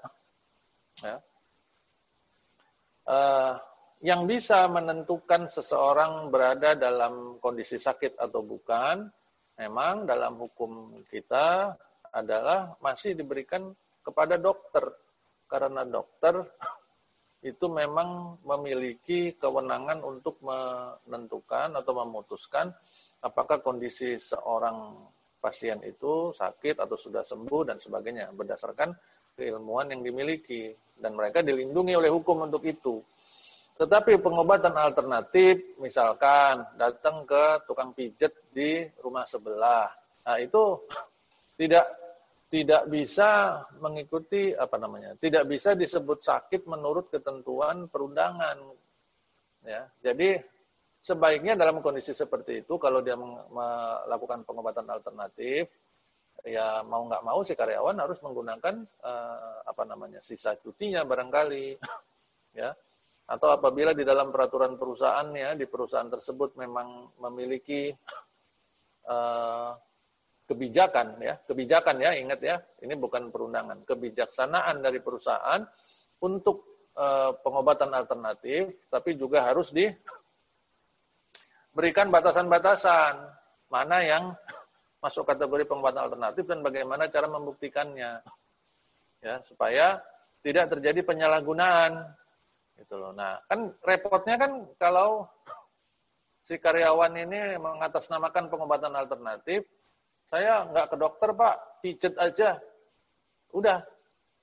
Ya. 1.03 1.17
Uh, 3.07 3.55
yang 4.03 4.29
bisa 4.29 4.67
menentukan 4.69 5.49
seseorang 5.49 6.29
berada 6.29 6.77
dalam 6.77 7.41
kondisi 7.41 7.81
sakit 7.81 8.19
atau 8.19 8.45
bukan, 8.45 9.09
memang 9.57 10.05
dalam 10.05 10.37
hukum 10.37 11.01
kita 11.09 11.73
adalah 12.13 12.77
masih 12.79 13.17
diberikan 13.17 13.73
kepada 14.05 14.37
dokter. 14.37 14.85
Karena 15.47 15.87
dokter 15.87 16.43
itu 17.47 17.65
memang 17.71 18.39
memiliki 18.43 19.35
kewenangan 19.39 20.03
untuk 20.03 20.39
menentukan 20.43 21.71
atau 21.79 21.93
memutuskan 22.03 22.71
apakah 23.23 23.63
kondisi 23.63 24.19
seorang 24.19 24.93
pasien 25.37 25.79
itu 25.85 26.35
sakit 26.35 26.81
atau 26.81 26.97
sudah 26.99 27.23
sembuh 27.23 27.61
dan 27.63 27.77
sebagainya 27.79 28.33
berdasarkan 28.35 28.91
keilmuan 29.37 29.93
yang 29.93 30.01
dimiliki 30.01 30.73
dan 30.97 31.13
mereka 31.13 31.45
dilindungi 31.45 31.93
oleh 31.93 32.09
hukum 32.09 32.49
untuk 32.49 32.65
itu. 32.65 32.99
Tetapi 33.77 34.17
pengobatan 34.17 34.73
alternatif 34.73 35.77
misalkan 35.77 36.65
datang 36.81 37.29
ke 37.29 37.61
tukang 37.69 37.93
pijet 37.93 38.33
di 38.49 38.81
rumah 39.05 39.21
sebelah. 39.29 39.93
Nah, 40.25 40.41
itu 40.41 40.81
tidak 41.61 41.85
tidak 42.47 42.87
bisa 42.87 43.59
mengikuti 43.83 44.55
apa 44.55 44.79
namanya 44.79 45.19
tidak 45.19 45.43
bisa 45.51 45.75
disebut 45.75 46.23
sakit 46.23 46.63
menurut 46.63 47.11
ketentuan 47.11 47.91
perundangan 47.91 48.55
ya. 49.67 49.83
Jadi 49.99 50.39
sebaiknya 51.03 51.59
dalam 51.59 51.83
kondisi 51.83 52.15
seperti 52.15 52.63
itu 52.63 52.79
kalau 52.79 53.03
dia 53.03 53.19
melakukan 53.19 54.47
pengobatan 54.47 54.87
alternatif 54.87 55.67
ya 56.47 56.85
mau 56.87 57.03
nggak 57.09 57.25
mau 57.27 57.43
si 57.43 57.57
karyawan 57.57 57.99
harus 57.99 58.21
menggunakan 58.23 58.85
uh, 59.03 59.67
apa 59.67 59.83
namanya 59.83 60.23
sisa 60.23 60.55
cutinya 60.55 61.03
barangkali 61.03 61.75
ya. 62.63 62.71
Atau 63.27 63.51
apabila 63.51 63.91
di 63.91 64.07
dalam 64.07 64.31
peraturan 64.31 64.79
perusahaannya 64.79 65.59
di 65.59 65.67
perusahaan 65.67 66.07
tersebut 66.07 66.55
memang 66.55 67.11
memiliki 67.19 67.91
uh, 69.11 69.75
kebijakan 70.47 71.19
ya, 71.19 71.35
kebijakan 71.43 71.99
ya, 71.99 72.15
ingat 72.15 72.39
ya, 72.39 72.55
ini 72.79 72.95
bukan 72.95 73.27
perundangan, 73.27 73.83
kebijaksanaan 73.83 74.79
dari 74.79 75.03
perusahaan 75.03 75.59
untuk 76.23 76.87
e, 76.95 77.35
pengobatan 77.43 77.91
alternatif, 77.91 78.87
tapi 78.87 79.19
juga 79.19 79.43
harus 79.43 79.75
diberikan 79.75 82.07
batasan-batasan. 82.07 83.35
Mana 83.67 83.99
yang 83.99 84.31
masuk 85.03 85.27
kategori 85.27 85.67
pengobatan 85.67 86.07
alternatif 86.07 86.47
dan 86.47 86.63
bagaimana 86.63 87.11
cara 87.11 87.27
membuktikannya, 87.27 88.23
ya 89.19 89.43
supaya 89.43 89.99
tidak 90.39 90.71
terjadi 90.71 91.03
penyalahgunaan. 91.03 92.07
Gitu 92.79 92.95
loh. 92.95 93.11
Nah, 93.11 93.43
kan 93.51 93.75
repotnya 93.83 94.39
kan 94.39 94.63
kalau 94.79 95.27
si 96.39 96.55
karyawan 96.55 97.11
ini 97.19 97.59
mengatasnamakan 97.59 98.47
pengobatan 98.47 98.95
alternatif, 98.95 99.67
saya 100.27 100.67
nggak 100.67 100.91
ke 100.91 100.95
dokter 100.99 101.29
pak, 101.31 101.55
pijet 101.79 102.15
aja, 102.19 102.59
udah, 103.55 103.79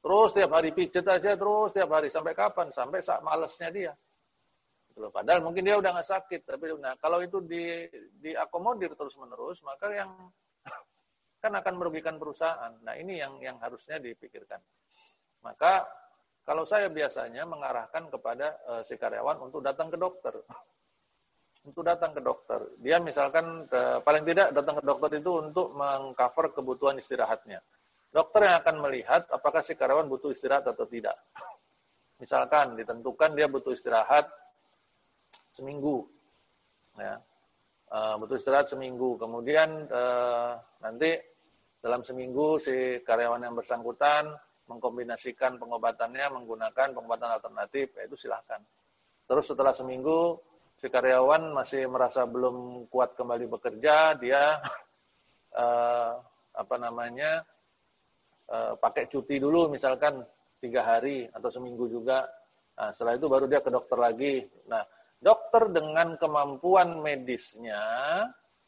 terus 0.01 0.33
tiap 0.33 0.51
hari 0.57 0.73
pijet 0.73 1.05
aja 1.05 1.37
terus 1.37 1.77
tiap 1.77 1.93
hari 1.93 2.09
sampai 2.09 2.33
kapan? 2.33 2.73
Sampai 2.73 3.05
saat 3.05 3.21
malesnya 3.21 3.69
dia. 3.69 3.93
Gitu 4.89 5.05
loh. 5.05 5.13
Padahal 5.13 5.45
mungkin 5.45 5.69
dia 5.69 5.77
udah 5.77 5.93
nggak 5.93 6.09
sakit, 6.09 6.41
tapi 6.49 6.73
nah 6.81 6.97
kalau 6.97 7.21
itu 7.21 7.45
di 7.45 7.85
diakomodir 8.17 8.97
terus 8.97 9.13
menerus, 9.21 9.61
maka 9.61 9.93
yang 9.93 10.11
kan 11.45 11.53
akan 11.53 11.75
merugikan 11.77 12.17
perusahaan. 12.17 12.73
Nah 12.81 12.97
ini 12.97 13.21
yang 13.21 13.37
yang 13.45 13.61
harusnya 13.61 14.01
dipikirkan. 14.01 14.65
Maka 15.45 15.85
kalau 16.49 16.65
saya 16.65 16.89
biasanya 16.89 17.45
mengarahkan 17.45 18.09
kepada 18.09 18.57
uh, 18.69 18.81
si 18.81 18.97
karyawan 18.97 19.37
untuk 19.45 19.61
datang 19.61 19.93
ke 19.93 20.01
dokter. 20.01 20.33
untuk 21.65 21.83
datang 21.83 22.13
ke 22.13 22.21
dokter. 22.21 22.61
Dia 22.79 23.01
misalkan 23.01 23.65
paling 24.05 24.25
tidak 24.29 24.53
datang 24.53 24.81
ke 24.81 24.85
dokter 24.85 25.11
itu 25.17 25.31
untuk 25.41 25.73
mengcover 25.73 26.53
kebutuhan 26.53 27.01
istirahatnya. 27.01 27.65
Dokter 28.15 28.47
yang 28.47 28.63
akan 28.63 28.77
melihat 28.85 29.27
apakah 29.35 29.59
si 29.59 29.75
karyawan 29.75 30.07
butuh 30.07 30.31
istirahat 30.31 30.71
atau 30.71 30.87
tidak. 30.87 31.19
Misalkan 32.23 32.79
ditentukan 32.79 33.35
dia 33.35 33.51
butuh 33.51 33.75
istirahat 33.75 34.31
seminggu. 35.51 36.07
Ya. 36.95 37.19
Uh, 37.91 38.15
butuh 38.23 38.39
istirahat 38.39 38.71
seminggu. 38.71 39.19
Kemudian 39.19 39.91
uh, 39.91 40.55
nanti 40.79 41.19
dalam 41.83 42.07
seminggu 42.07 42.63
si 42.63 43.03
karyawan 43.03 43.43
yang 43.43 43.59
bersangkutan 43.59 44.31
mengkombinasikan 44.71 45.59
pengobatannya 45.59 46.39
menggunakan 46.39 46.97
pengobatan 46.97 47.35
alternatif, 47.35 47.93
ya 47.99 48.09
itu 48.09 48.17
silahkan. 48.17 48.63
Terus 49.29 49.53
setelah 49.53 49.77
seminggu, 49.77 50.39
si 50.79 50.87
karyawan 50.91 51.55
masih 51.55 51.87
merasa 51.87 52.27
belum 52.27 52.89
kuat 52.91 53.15
kembali 53.15 53.47
bekerja, 53.49 54.19
dia 54.19 54.59
uh, 55.55 56.13
apa 56.63 56.77
namanya 56.79 57.43
uh, 58.51 58.79
pakai 58.79 59.11
cuti 59.11 59.43
dulu, 59.43 59.71
misalkan 59.71 60.23
tiga 60.63 60.87
hari 60.87 61.29
atau 61.29 61.51
seminggu 61.51 61.91
juga. 61.91 62.25
Nah, 62.75 62.91
setelah 62.91 63.15
itu 63.15 63.27
baru 63.31 63.47
dia 63.47 63.63
ke 63.63 63.71
dokter 63.71 63.99
lagi. 64.01 64.43
Nah, 64.67 64.83
dokter 65.21 65.71
dengan 65.71 66.19
kemampuan 66.19 66.99
medisnya, 66.99 67.83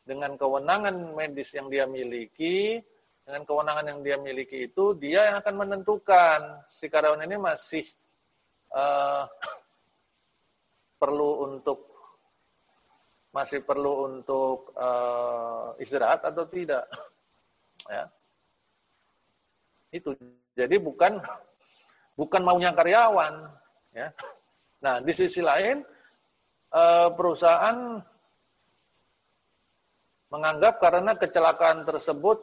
dengan 0.07 0.39
kewenangan 0.39 0.95
medis 1.17 1.51
yang 1.57 1.67
dia 1.67 1.89
miliki, 1.91 2.79
dengan 3.27 3.43
kewenangan 3.43 3.87
yang 3.91 4.01
dia 4.07 4.17
miliki 4.23 4.71
itu, 4.71 4.95
dia 4.95 5.35
yang 5.35 5.37
akan 5.43 5.55
menentukan 5.67 6.41
si 6.71 6.87
karyawan 6.87 7.27
ini 7.27 7.37
masih 7.43 7.83
uh, 8.71 9.27
perlu 10.97 11.51
untuk 11.51 11.91
masih 13.37 13.61
perlu 13.61 14.09
untuk 14.09 14.73
uh, 14.73 15.77
istirahat 15.77 16.25
atau 16.25 16.49
tidak. 16.49 16.89
Ya. 17.87 18.11
Itu. 19.95 20.19
Jadi 20.59 20.83
bukan 20.83 21.23
bukan 22.19 22.43
maunya 22.43 22.75
karyawan, 22.75 23.47
ya. 23.95 24.11
Nah, 24.83 24.99
di 24.99 25.15
sisi 25.15 25.39
lain 25.39 25.87
uh, 26.75 27.15
perusahaan 27.15 28.03
menganggap 30.35 30.83
karena 30.83 31.15
kecelakaan 31.15 31.87
tersebut 31.87 32.43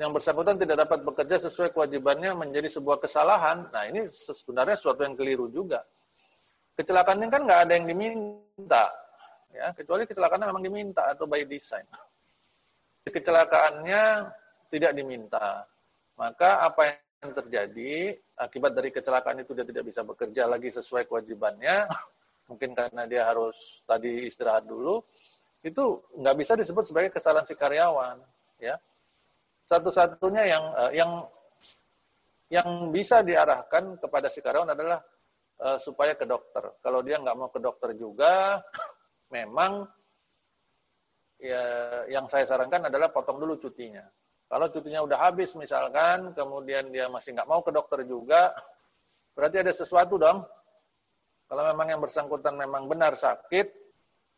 yang 0.00 0.16
bersangkutan 0.16 0.56
tidak 0.56 0.88
dapat 0.88 1.04
bekerja 1.04 1.36
sesuai 1.50 1.76
kewajibannya 1.76 2.32
menjadi 2.32 2.72
sebuah 2.72 3.04
kesalahan. 3.04 3.68
Nah 3.68 3.84
ini 3.84 4.08
sebenarnya 4.08 4.80
sesuatu 4.80 5.04
yang 5.04 5.12
keliru 5.12 5.52
juga. 5.52 5.84
Kecelakaan 6.72 7.20
ini 7.20 7.28
kan 7.28 7.44
nggak 7.44 7.60
ada 7.68 7.72
yang 7.76 7.84
diminta, 7.84 8.88
ya 9.50 9.74
kecuali 9.74 10.06
kecelakaan 10.06 10.46
memang 10.46 10.64
diminta 10.64 11.10
atau 11.10 11.26
by 11.26 11.42
design. 11.46 11.86
Kecelakaannya 13.06 14.28
tidak 14.70 14.92
diminta, 14.94 15.66
maka 16.14 16.62
apa 16.62 17.00
yang 17.20 17.32
terjadi 17.34 18.14
akibat 18.38 18.72
dari 18.76 18.94
kecelakaan 18.94 19.42
itu 19.42 19.52
dia 19.56 19.66
tidak 19.66 19.84
bisa 19.88 20.06
bekerja 20.06 20.46
lagi 20.46 20.70
sesuai 20.70 21.10
kewajibannya, 21.10 21.90
mungkin 22.48 22.76
karena 22.76 23.08
dia 23.10 23.26
harus 23.26 23.82
tadi 23.88 24.30
istirahat 24.30 24.68
dulu, 24.68 25.02
itu 25.64 26.00
nggak 26.16 26.36
bisa 26.38 26.52
disebut 26.54 26.86
sebagai 26.86 27.10
kesalahan 27.10 27.48
si 27.48 27.56
karyawan, 27.56 28.20
ya 28.62 28.78
satu-satunya 29.70 30.42
yang 30.50 30.64
uh, 30.74 30.90
yang 30.90 31.12
yang 32.50 32.68
bisa 32.90 33.22
diarahkan 33.22 34.02
kepada 34.02 34.26
si 34.26 34.42
karyawan 34.42 34.74
adalah 34.74 34.98
uh, 35.62 35.78
supaya 35.78 36.18
ke 36.18 36.26
dokter. 36.26 36.74
Kalau 36.82 37.00
dia 37.06 37.22
nggak 37.22 37.36
mau 37.38 37.46
ke 37.54 37.62
dokter 37.62 37.94
juga, 37.94 38.58
memang 39.30 39.86
ya 41.40 41.62
yang 42.12 42.28
saya 42.28 42.44
sarankan 42.44 42.92
adalah 42.92 43.08
potong 43.08 43.40
dulu 43.40 43.56
cutinya. 43.56 44.04
Kalau 44.50 44.66
cutinya 44.66 45.00
udah 45.06 45.18
habis 45.30 45.54
misalkan, 45.54 46.34
kemudian 46.34 46.90
dia 46.90 47.06
masih 47.06 47.38
nggak 47.38 47.46
mau 47.46 47.62
ke 47.62 47.70
dokter 47.70 48.02
juga, 48.02 48.50
berarti 49.32 49.62
ada 49.62 49.70
sesuatu 49.70 50.18
dong. 50.18 50.42
Kalau 51.46 51.62
memang 51.70 51.86
yang 51.86 52.02
bersangkutan 52.02 52.58
memang 52.58 52.90
benar 52.90 53.14
sakit, 53.14 53.66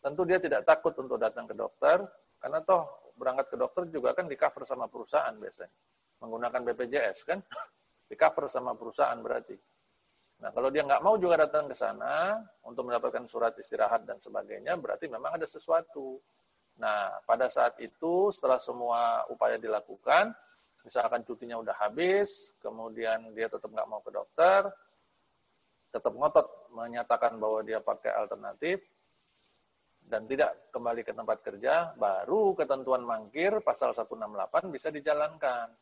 tentu 0.05 0.29
dia 0.29 0.37
tidak 0.37 0.69
takut 0.69 0.93
untuk 1.01 1.17
datang 1.17 1.49
ke 1.49 1.57
dokter, 1.57 2.05
karena 2.41 2.61
toh 2.61 3.13
berangkat 3.17 3.53
ke 3.53 3.57
dokter 3.57 3.83
juga 3.89 4.13
kan 4.13 4.29
di 4.29 4.37
cover 4.37 4.69
sama 4.69 4.85
perusahaan 4.85 5.33
biasanya. 5.33 5.73
Menggunakan 6.21 6.61
BPJS 6.61 7.19
kan, 7.25 7.41
di 8.09 8.15
cover 8.17 8.53
sama 8.53 8.77
perusahaan 8.77 9.17
berarti. 9.17 9.57
Nah 10.43 10.51
kalau 10.51 10.75
dia 10.75 10.83
nggak 10.83 11.07
mau 11.07 11.15
juga 11.15 11.47
datang 11.47 11.71
ke 11.71 11.77
sana 11.79 12.43
untuk 12.67 12.91
mendapatkan 12.91 13.31
surat 13.31 13.55
istirahat 13.55 14.03
dan 14.03 14.19
sebagainya, 14.19 14.75
berarti 14.75 15.07
memang 15.07 15.39
ada 15.39 15.47
sesuatu. 15.47 16.19
Nah 16.83 17.23
pada 17.23 17.47
saat 17.47 17.79
itu 17.79 18.35
setelah 18.35 18.59
semua 18.59 19.23
upaya 19.31 19.55
dilakukan, 19.55 20.35
misalkan 20.83 21.23
cutinya 21.23 21.63
udah 21.63 21.79
habis, 21.79 22.59
kemudian 22.59 23.31
dia 23.39 23.47
tetap 23.47 23.71
nggak 23.71 23.87
mau 23.87 24.03
ke 24.03 24.11
dokter, 24.11 24.67
tetap 25.95 26.11
ngotot 26.11 26.75
menyatakan 26.75 27.39
bahwa 27.39 27.63
dia 27.63 27.79
pakai 27.79 28.11
alternatif, 28.11 28.83
dan 30.13 30.27
tidak 30.27 30.69
kembali 30.75 31.07
ke 31.07 31.13
tempat 31.15 31.39
kerja, 31.41 31.95
baru 31.97 32.53
ketentuan 32.53 33.07
mangkir 33.07 33.63
pasal 33.63 33.95
168 33.95 34.69
bisa 34.75 34.91
dijalankan. 34.91 35.73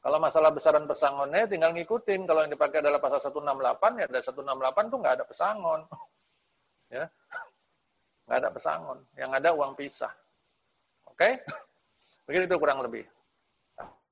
Kalau 0.00 0.16
masalah 0.16 0.48
besaran 0.48 0.88
pesangonnya 0.88 1.44
tinggal 1.44 1.76
ngikutin. 1.76 2.24
Kalau 2.24 2.40
yang 2.48 2.52
dipakai 2.56 2.80
adalah 2.80 2.96
pasal 2.96 3.20
168, 3.20 4.00
ya 4.00 4.04
ada 4.08 4.20
168 4.24 4.88
tuh 4.88 4.98
nggak 5.04 5.14
ada 5.20 5.24
pesangon. 5.28 5.80
ya, 6.96 7.04
nggak 8.24 8.38
ada 8.40 8.50
pesangon. 8.50 8.98
Yang 9.12 9.30
ada 9.36 9.48
uang 9.52 9.72
pisah. 9.76 10.12
Oke? 11.04 11.16
Okay? 11.20 11.32
Begitu 12.24 12.48
itu 12.48 12.56
kurang 12.56 12.80
lebih. 12.80 13.04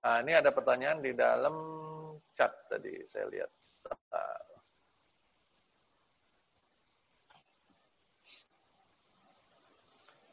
Nah, 0.05 0.21
ini 0.21 0.37
ada 0.37 0.53
pertanyaan 0.53 1.01
di 1.01 1.17
dalam 1.17 1.57
chat 2.37 2.53
tadi 2.69 2.93
saya 3.09 3.27
lihat. 3.33 3.51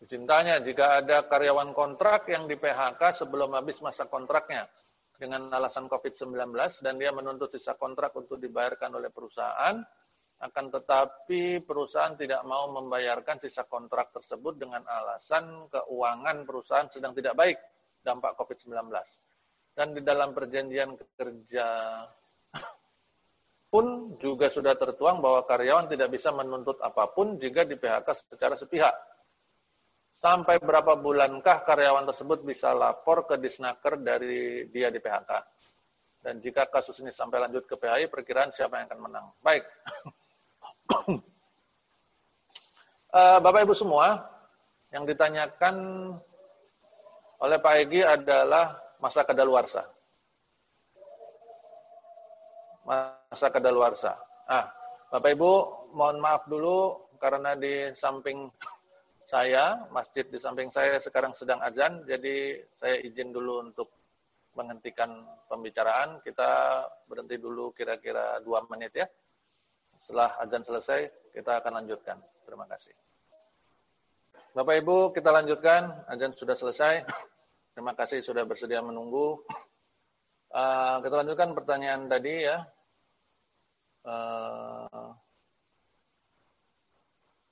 Cintanya 0.06 0.62
jika 0.62 1.02
ada 1.02 1.26
karyawan 1.26 1.74
kontrak 1.74 2.30
yang 2.30 2.46
di 2.46 2.54
PHK 2.54 3.26
sebelum 3.26 3.58
habis 3.58 3.82
masa 3.82 4.06
kontraknya 4.06 4.70
dengan 5.16 5.48
alasan 5.52 5.88
COVID-19 5.88 6.56
dan 6.84 6.96
dia 7.00 7.12
menuntut 7.16 7.52
sisa 7.52 7.76
kontrak 7.76 8.12
untuk 8.16 8.40
dibayarkan 8.40 8.96
oleh 9.00 9.10
perusahaan, 9.10 9.80
akan 10.36 10.66
tetapi 10.68 11.64
perusahaan 11.64 12.14
tidak 12.20 12.44
mau 12.44 12.68
membayarkan 12.68 13.40
sisa 13.40 13.64
kontrak 13.64 14.12
tersebut 14.12 14.60
dengan 14.60 14.84
alasan 14.84 15.72
keuangan 15.72 16.44
perusahaan 16.44 16.88
sedang 16.92 17.16
tidak 17.16 17.40
baik 17.40 17.58
dampak 18.04 18.36
COVID-19. 18.36 18.92
Dan 19.76 19.92
di 19.96 20.02
dalam 20.04 20.32
perjanjian 20.32 20.96
kerja 21.16 21.68
pun 23.72 24.16
juga 24.24 24.48
sudah 24.48 24.72
tertuang 24.80 25.20
bahwa 25.20 25.44
karyawan 25.44 25.92
tidak 25.92 26.08
bisa 26.08 26.32
menuntut 26.32 26.80
apa 26.80 27.12
pun 27.12 27.36
jika 27.36 27.68
di 27.68 27.76
PHK 27.76 28.08
secara 28.32 28.56
sepihak 28.56 28.96
sampai 30.26 30.58
berapa 30.58 30.98
bulankah 30.98 31.62
karyawan 31.62 32.10
tersebut 32.10 32.42
bisa 32.42 32.74
lapor 32.74 33.30
ke 33.30 33.38
disnaker 33.38 34.02
dari 34.02 34.66
dia 34.74 34.90
di 34.90 34.98
PHK. 34.98 35.32
Dan 36.18 36.42
jika 36.42 36.66
kasus 36.66 36.98
ini 37.06 37.14
sampai 37.14 37.46
lanjut 37.46 37.70
ke 37.70 37.78
PHI, 37.78 38.10
perkiraan 38.10 38.50
siapa 38.50 38.82
yang 38.82 38.90
akan 38.90 39.02
menang. 39.06 39.26
Baik. 39.46 39.62
uh, 43.14 43.38
Bapak 43.46 43.70
Ibu 43.70 43.78
semua, 43.78 44.26
yang 44.90 45.06
ditanyakan 45.06 45.76
oleh 47.46 47.58
Pak 47.62 47.76
Egi 47.86 48.02
adalah 48.02 48.82
masa 48.98 49.22
kedaluarsa. 49.22 49.86
Masa 52.82 53.48
kedaluarsa. 53.54 54.18
Ah, 54.50 54.74
Bapak 55.14 55.38
Ibu, 55.38 55.54
mohon 55.94 56.18
maaf 56.18 56.50
dulu 56.50 57.06
karena 57.22 57.54
di 57.54 57.94
samping 57.94 58.50
saya, 59.26 59.90
masjid 59.90 60.26
di 60.30 60.38
samping 60.38 60.70
saya 60.70 61.02
sekarang 61.02 61.34
sedang 61.34 61.58
azan, 61.66 62.06
jadi 62.06 62.62
saya 62.78 63.02
izin 63.02 63.34
dulu 63.34 63.66
untuk 63.66 63.90
menghentikan 64.56 65.26
pembicaraan. 65.52 66.24
Kita 66.24 66.84
berhenti 67.06 67.36
dulu 67.42 67.76
kira-kira 67.76 68.40
dua 68.42 68.64
menit 68.72 68.96
ya. 68.96 69.08
Setelah 70.00 70.38
azan 70.40 70.64
selesai, 70.64 71.34
kita 71.34 71.60
akan 71.60 71.84
lanjutkan. 71.84 72.18
Terima 72.46 72.70
kasih. 72.70 72.94
Bapak 74.56 74.76
Ibu, 74.80 75.12
kita 75.12 75.36
lanjutkan. 75.36 76.08
Azan 76.08 76.32
sudah 76.32 76.56
selesai. 76.56 77.04
Terima 77.76 77.92
kasih 77.92 78.24
sudah 78.24 78.48
bersedia 78.48 78.80
menunggu. 78.80 79.44
Uh, 80.56 81.04
kita 81.04 81.16
lanjutkan 81.20 81.52
pertanyaan 81.52 82.08
tadi 82.08 82.48
ya. 82.48 82.64
Uh, 84.06 85.12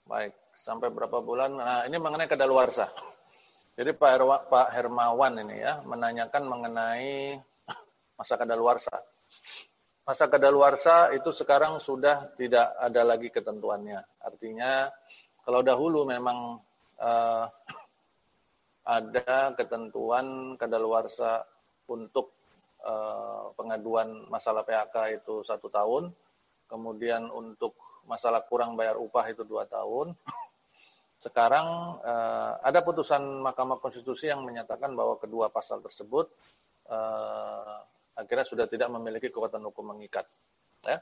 baik, 0.08 0.32
sampai 0.58 0.90
berapa 0.94 1.20
bulan? 1.20 1.58
Nah, 1.58 1.82
ini 1.86 1.98
mengenai 1.98 2.30
kedaluarsa. 2.30 2.90
Jadi 3.74 3.90
Pak, 3.98 4.10
Herwa, 4.14 4.38
Pak 4.46 4.70
Hermawan 4.70 5.34
ini 5.42 5.58
ya 5.58 5.82
menanyakan 5.82 6.44
mengenai 6.46 7.42
masa 8.18 8.38
kedaluarsa. 8.38 8.94
Masa 10.04 10.28
kedaluarsa 10.30 11.16
itu 11.16 11.34
sekarang 11.34 11.82
sudah 11.82 12.36
tidak 12.38 12.76
ada 12.78 13.02
lagi 13.02 13.34
ketentuannya. 13.34 14.04
Artinya 14.22 14.92
kalau 15.42 15.66
dahulu 15.66 16.06
memang 16.06 16.62
uh, 17.02 17.46
ada 19.02 19.58
ketentuan 19.58 20.54
kedaluarsa 20.60 21.42
untuk 21.90 22.36
uh, 22.86 23.50
pengaduan 23.58 24.28
masalah 24.30 24.62
PHK 24.62 25.24
itu 25.24 25.42
satu 25.42 25.72
tahun, 25.72 26.14
kemudian 26.70 27.32
untuk 27.32 27.74
masalah 28.08 28.44
kurang 28.46 28.76
bayar 28.76 29.00
upah 29.00 29.26
itu 29.32 29.44
dua 29.48 29.68
tahun, 29.68 30.16
sekarang 31.24 31.68
uh, 32.04 32.60
ada 32.60 32.84
putusan 32.84 33.24
Mahkamah 33.40 33.80
Konstitusi 33.80 34.28
yang 34.28 34.44
menyatakan 34.44 34.92
bahwa 34.92 35.16
kedua 35.16 35.48
pasal 35.48 35.80
tersebut 35.80 36.28
uh, 36.92 37.80
akhirnya 38.20 38.44
sudah 38.44 38.66
tidak 38.68 38.92
memiliki 38.92 39.32
kekuatan 39.32 39.64
hukum 39.72 39.96
mengikat, 39.96 40.28
ya. 40.84 41.00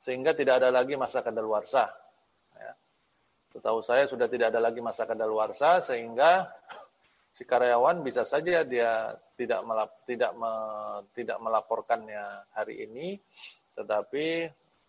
sehingga 0.00 0.32
tidak 0.32 0.64
ada 0.64 0.72
lagi 0.72 0.96
masa 0.96 1.20
kadaluarsa. 1.20 1.84
Ya. 2.56 2.72
Setahu 3.52 3.84
saya 3.84 4.08
sudah 4.08 4.26
tidak 4.26 4.56
ada 4.56 4.60
lagi 4.64 4.80
masa 4.80 5.04
kadaluarsa, 5.04 5.84
sehingga 5.84 6.48
si 7.28 7.44
karyawan 7.44 8.00
bisa 8.02 8.24
saja 8.24 8.64
dia 8.64 9.14
tidak 9.36 9.60
melap, 9.62 9.90
tidak 10.08 10.32
me, 10.34 10.52
tidak 11.14 11.38
melaporkannya 11.38 12.24
hari 12.56 12.88
ini, 12.88 13.20
tetapi 13.78 14.48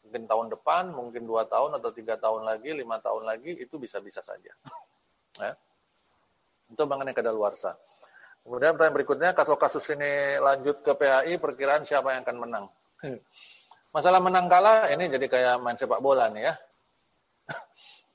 mungkin 0.10 0.26
tahun 0.26 0.48
depan, 0.58 0.90
mungkin 0.90 1.30
dua 1.30 1.46
tahun 1.46 1.78
atau 1.78 1.94
tiga 1.94 2.18
tahun 2.18 2.50
lagi, 2.50 2.74
lima 2.74 2.98
tahun 2.98 3.30
lagi, 3.30 3.54
itu 3.62 3.78
bisa-bisa 3.78 4.26
saja. 4.26 4.50
Ya. 5.38 5.54
Itu 6.74 6.90
mengenai 6.90 7.14
kedaluarsa. 7.14 7.78
Kemudian 8.42 8.74
pertanyaan 8.74 8.98
berikutnya, 8.98 9.30
kalau 9.38 9.54
kasus 9.62 9.86
ini 9.94 10.42
lanjut 10.42 10.82
ke 10.82 10.98
PHI, 10.98 11.38
perkiraan 11.38 11.86
siapa 11.86 12.18
yang 12.18 12.26
akan 12.26 12.38
menang? 12.42 12.66
Masalah 13.96 14.18
menang 14.18 14.50
kalah, 14.50 14.90
ini 14.90 15.06
jadi 15.14 15.30
kayak 15.30 15.56
main 15.62 15.78
sepak 15.78 16.02
bola 16.02 16.26
nih 16.34 16.50
ya. 16.50 16.54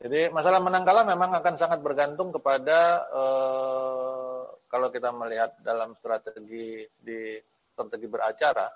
Jadi 0.02 0.35
masalah 0.35 0.59
menang 0.59 0.83
kalah 0.83 1.07
memang 1.07 1.30
akan 1.38 1.54
sangat 1.54 1.78
bergantung 1.78 2.35
kepada 2.35 3.07
eh, 3.09 4.42
kalau 4.66 4.90
kita 4.90 5.14
melihat 5.14 5.54
dalam 5.62 5.94
strategi 5.94 6.83
di 6.98 7.38
strategi 7.72 8.07
beracara, 8.11 8.66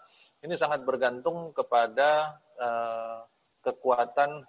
ini 0.43 0.55
sangat 0.55 0.87
bergantung 0.87 1.51
kepada 1.51 2.39
uh, 2.59 3.27
kekuatan 3.63 4.47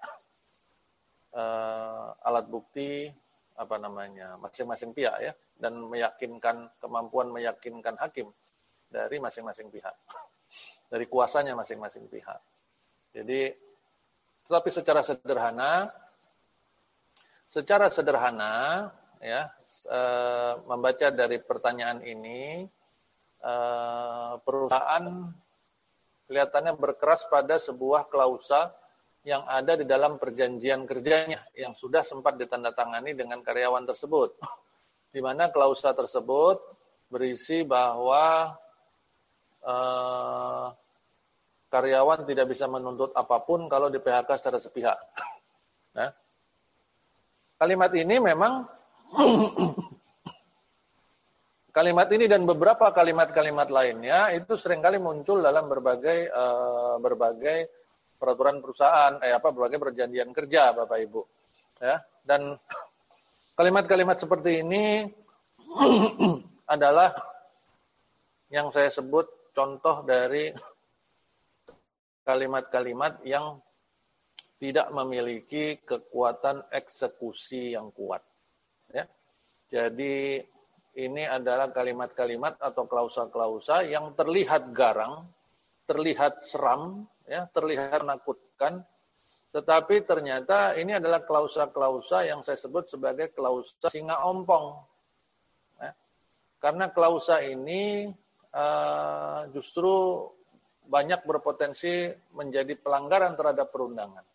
uh, 1.33 2.09
alat 2.25 2.45
bukti 2.45 3.09
apa 3.59 3.75
namanya 3.75 4.39
masing-masing 4.39 4.95
pihak 4.95 5.17
ya 5.19 5.33
dan 5.59 5.75
meyakinkan 5.75 6.71
kemampuan 6.79 7.33
meyakinkan 7.33 7.99
hakim 7.99 8.31
dari 8.87 9.19
masing-masing 9.19 9.67
pihak 9.67 9.91
dari 10.91 11.05
kuasanya 11.09 11.57
masing-masing 11.57 12.07
pihak. 12.07 12.39
Jadi 13.11 13.51
tetapi 14.49 14.69
secara 14.73 15.01
sederhana 15.05 15.93
secara 17.49 17.89
sederhana 17.89 18.87
ya 19.21 19.49
e, 19.85 20.01
membaca 20.65 21.09
dari 21.13 21.37
pertanyaan 21.37 22.01
ini 22.01 22.65
e, 23.41 23.53
perusahaan 24.41 25.05
kelihatannya 26.29 26.77
berkeras 26.77 27.25
pada 27.25 27.57
sebuah 27.57 28.05
klausa 28.05 28.69
yang 29.25 29.41
ada 29.49 29.73
di 29.73 29.83
dalam 29.83 30.21
perjanjian 30.21 30.85
kerjanya 30.85 31.41
yang 31.57 31.73
sudah 31.73 32.05
sempat 32.05 32.37
ditandatangani 32.37 33.17
dengan 33.17 33.41
karyawan 33.41 33.89
tersebut. 33.89 34.37
Di 35.13 35.25
mana 35.25 35.49
klausa 35.49 35.89
tersebut 35.97 36.61
berisi 37.09 37.65
bahwa 37.65 38.53
uh, 39.65 40.69
karyawan 41.73 42.29
tidak 42.29 42.53
bisa 42.53 42.69
menuntut 42.69 43.09
apa 43.17 43.41
pun 43.41 43.65
kalau 43.65 43.89
di 43.89 43.97
PHK 43.97 44.29
secara 44.37 44.61
sepihak. 44.61 44.99
Nah, 45.89 46.13
kalimat 47.57 47.89
ini 47.97 48.21
memang 48.21 48.61
Kalimat 51.79 52.11
ini 52.11 52.27
dan 52.27 52.43
beberapa 52.43 52.91
kalimat-kalimat 52.91 53.71
lainnya 53.71 54.35
itu 54.35 54.59
sering 54.59 54.83
kali 54.83 54.99
muncul 54.99 55.39
dalam 55.39 55.71
berbagai 55.71 56.27
uh, 56.27 56.99
berbagai 56.99 57.71
peraturan 58.19 58.59
perusahaan, 58.59 59.15
eh 59.23 59.31
apa 59.31 59.55
berbagai 59.55 59.79
perjanjian 59.79 60.27
kerja, 60.35 60.75
Bapak 60.75 60.99
Ibu. 61.07 61.23
Ya, 61.79 62.03
dan 62.27 62.59
kalimat-kalimat 63.55 64.19
seperti 64.19 64.59
ini 64.59 65.07
adalah 66.75 67.15
yang 68.51 68.75
saya 68.75 68.91
sebut 68.91 69.55
contoh 69.55 70.03
dari 70.03 70.51
kalimat-kalimat 72.27 73.23
yang 73.23 73.55
tidak 74.59 74.91
memiliki 74.91 75.79
kekuatan 75.87 76.59
eksekusi 76.75 77.71
yang 77.71 77.87
kuat. 77.95 78.19
Ya. 78.91 79.07
Jadi 79.71 80.43
ini 80.97 81.27
adalah 81.27 81.69
kalimat-kalimat 81.69 82.57
atau 82.57 82.89
klausa-klausa 82.89 83.85
yang 83.85 84.17
terlihat 84.17 84.73
garang, 84.73 85.29
terlihat 85.85 86.41
seram, 86.41 87.05
ya, 87.29 87.45
terlihat 87.53 88.01
menakutkan, 88.01 88.81
tetapi 89.49 90.05
ternyata 90.05 90.77
ini 90.77 90.93
adalah 90.93 91.25
klausa-klausa 91.25 92.25
yang 92.25 92.45
saya 92.45 92.57
sebut 92.57 92.85
sebagai 92.85 93.33
klausa 93.33 93.89
singa 93.89 94.21
ompong. 94.21 94.77
Ya. 95.81 95.93
Karena 96.61 96.93
klausa 96.93 97.41
ini 97.41 98.09
uh, 98.53 99.49
justru 99.49 100.25
banyak 100.89 101.25
berpotensi 101.25 102.13
menjadi 102.33 102.77
pelanggaran 102.77 103.33
terhadap 103.33 103.73
perundangan. 103.73 104.25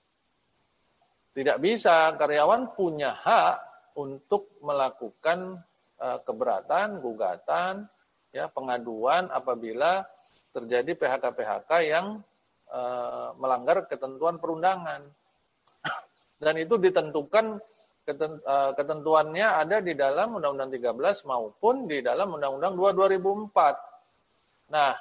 Tidak 1.34 1.58
bisa 1.58 2.14
karyawan 2.14 2.78
punya 2.78 3.10
hak 3.14 3.56
untuk 3.98 4.54
melakukan 4.62 5.58
keberatan, 5.98 7.00
gugatan, 7.00 7.88
ya 8.34 8.50
pengaduan 8.50 9.30
apabila 9.30 10.02
terjadi 10.50 10.94
PHK-PHK 10.98 11.70
yang 11.86 12.18
uh, 12.70 13.30
melanggar 13.38 13.86
ketentuan 13.86 14.42
perundangan. 14.42 15.06
Dan 16.42 16.54
itu 16.58 16.74
ditentukan 16.78 17.62
uh, 18.10 18.70
ketentuannya 18.74 19.46
ada 19.46 19.78
di 19.78 19.94
dalam 19.94 20.38
Undang-Undang 20.38 20.74
13 20.74 21.30
maupun 21.30 21.86
di 21.86 22.02
dalam 22.02 22.34
Undang-Undang 22.34 22.74
2 22.74 23.50
2004. 23.54 24.74
Nah, 24.74 24.92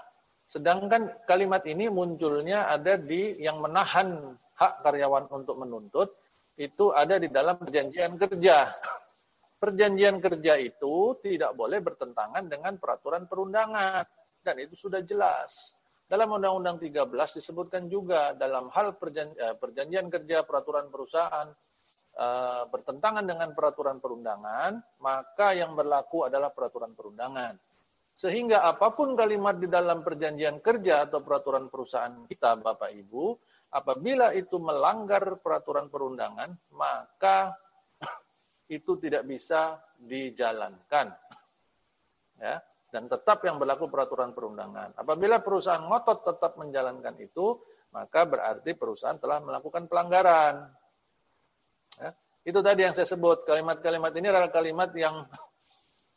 sedangkan 0.45 1.25
kalimat 1.25 1.65
ini 1.65 1.89
munculnya 1.89 2.69
ada 2.69 2.97
di 2.97 3.41
yang 3.41 3.62
menahan 3.62 4.38
hak 4.53 4.86
karyawan 4.86 5.25
untuk 5.34 5.58
menuntut 5.58 6.13
itu 6.53 6.93
ada 6.93 7.17
di 7.17 7.34
dalam 7.34 7.58
perjanjian 7.58 8.13
kerja 8.21 8.69
perjanjian 9.63 10.19
kerja 10.19 10.60
itu 10.60 11.15
tidak 11.23 11.56
boleh 11.56 11.80
bertentangan 11.80 12.43
dengan 12.52 12.76
peraturan 12.76 13.32
perundangan. 13.32 14.04
Dan 14.43 14.60
itu 14.60 14.76
sudah 14.76 14.99
jelas. 15.08 15.71
Dalam 16.04 16.36
Undang-Undang 16.36 16.84
13 16.84 17.39
disebutkan 17.39 17.88
juga 17.88 18.36
dalam 18.36 18.67
hal 18.76 18.99
perjanjian, 18.99 19.39
eh, 19.39 19.56
perjanjian 19.56 20.12
kerja 20.12 20.43
peraturan 20.43 20.91
perusahaan 20.91 21.47
uh, 22.19 22.63
bertentangan 22.67 23.23
dengan 23.23 23.56
peraturan 23.56 23.97
perundangan, 24.04 24.84
maka 24.99 25.56
yang 25.56 25.73
berlaku 25.73 26.28
adalah 26.28 26.52
peraturan 26.52 26.91
perundangan. 26.93 27.56
Sehingga 28.13 28.67
apa 28.67 28.93
pun 28.93 29.17
kalimat 29.17 29.58
di 29.58 29.65
dalam 29.65 30.06
perjanjian 30.06 30.62
kerja 30.62 31.10
atau 31.10 31.26
peraturan 31.26 31.71
perusahaan 31.71 32.13
kita, 32.30 32.62
Bapak 32.62 32.93
Ibu, 32.93 33.34
apabila 33.73 34.36
itu 34.38 34.62
melanggar 34.62 35.41
peraturan 35.41 35.89
perundangan, 35.89 36.54
maka 36.78 37.58
itu 38.69 38.95
tidak 38.99 39.23
bisa 39.28 39.82
dijalankan. 39.99 41.12
Ya, 42.39 42.60
dan 42.93 43.08
tetap 43.08 43.41
yang 43.47 43.58
berlaku 43.58 43.88
peraturan 43.88 44.36
perundangan. 44.36 44.93
Apabila 44.99 45.39
perusahaan 45.41 45.82
ngotot 45.82 46.28
tetap 46.28 46.60
menjalankan 46.60 47.15
itu, 47.21 47.58
maka 47.93 48.26
berarti 48.26 48.73
perusahaan 48.73 49.17
telah 49.17 49.39
melakukan 49.39 49.86
pelanggaran. 49.88 50.67
Ya, 51.97 52.10
itu 52.43 52.60
tadi 52.60 52.86
yang 52.86 52.93
saya 52.97 53.08
sebut. 53.08 53.45
Kalimat-kalimat 53.45 54.12
ini 54.17 54.28
adalah 54.30 54.49
kalimat 54.49 54.89
yang 54.97 55.26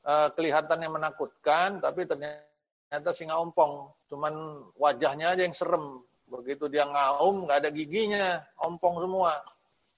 uh, 0.05 0.29
kelihatannya 0.37 0.89
menakutkan, 0.89 1.81
tapi 1.81 2.09
ternyata 2.09 2.47
ternyata 2.87 3.11
singa 3.19 3.35
ompong, 3.43 3.91
cuman 4.07 4.63
wajahnya 4.79 5.35
aja 5.35 5.43
yang 5.43 5.53
serem. 5.53 6.07
Begitu 6.31 6.71
dia 6.71 6.87
ngaum, 6.87 7.47
nggak 7.47 7.59
ada 7.67 7.71
giginya, 7.75 8.43
ompong 8.63 9.03
semua. 9.03 9.43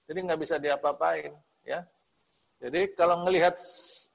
Jadi 0.09 0.19
nggak 0.25 0.41
bisa 0.41 0.55
diapa-apain, 0.57 1.33
ya. 1.61 1.85
Jadi 2.59 2.91
kalau 2.91 3.23
ngelihat 3.23 3.55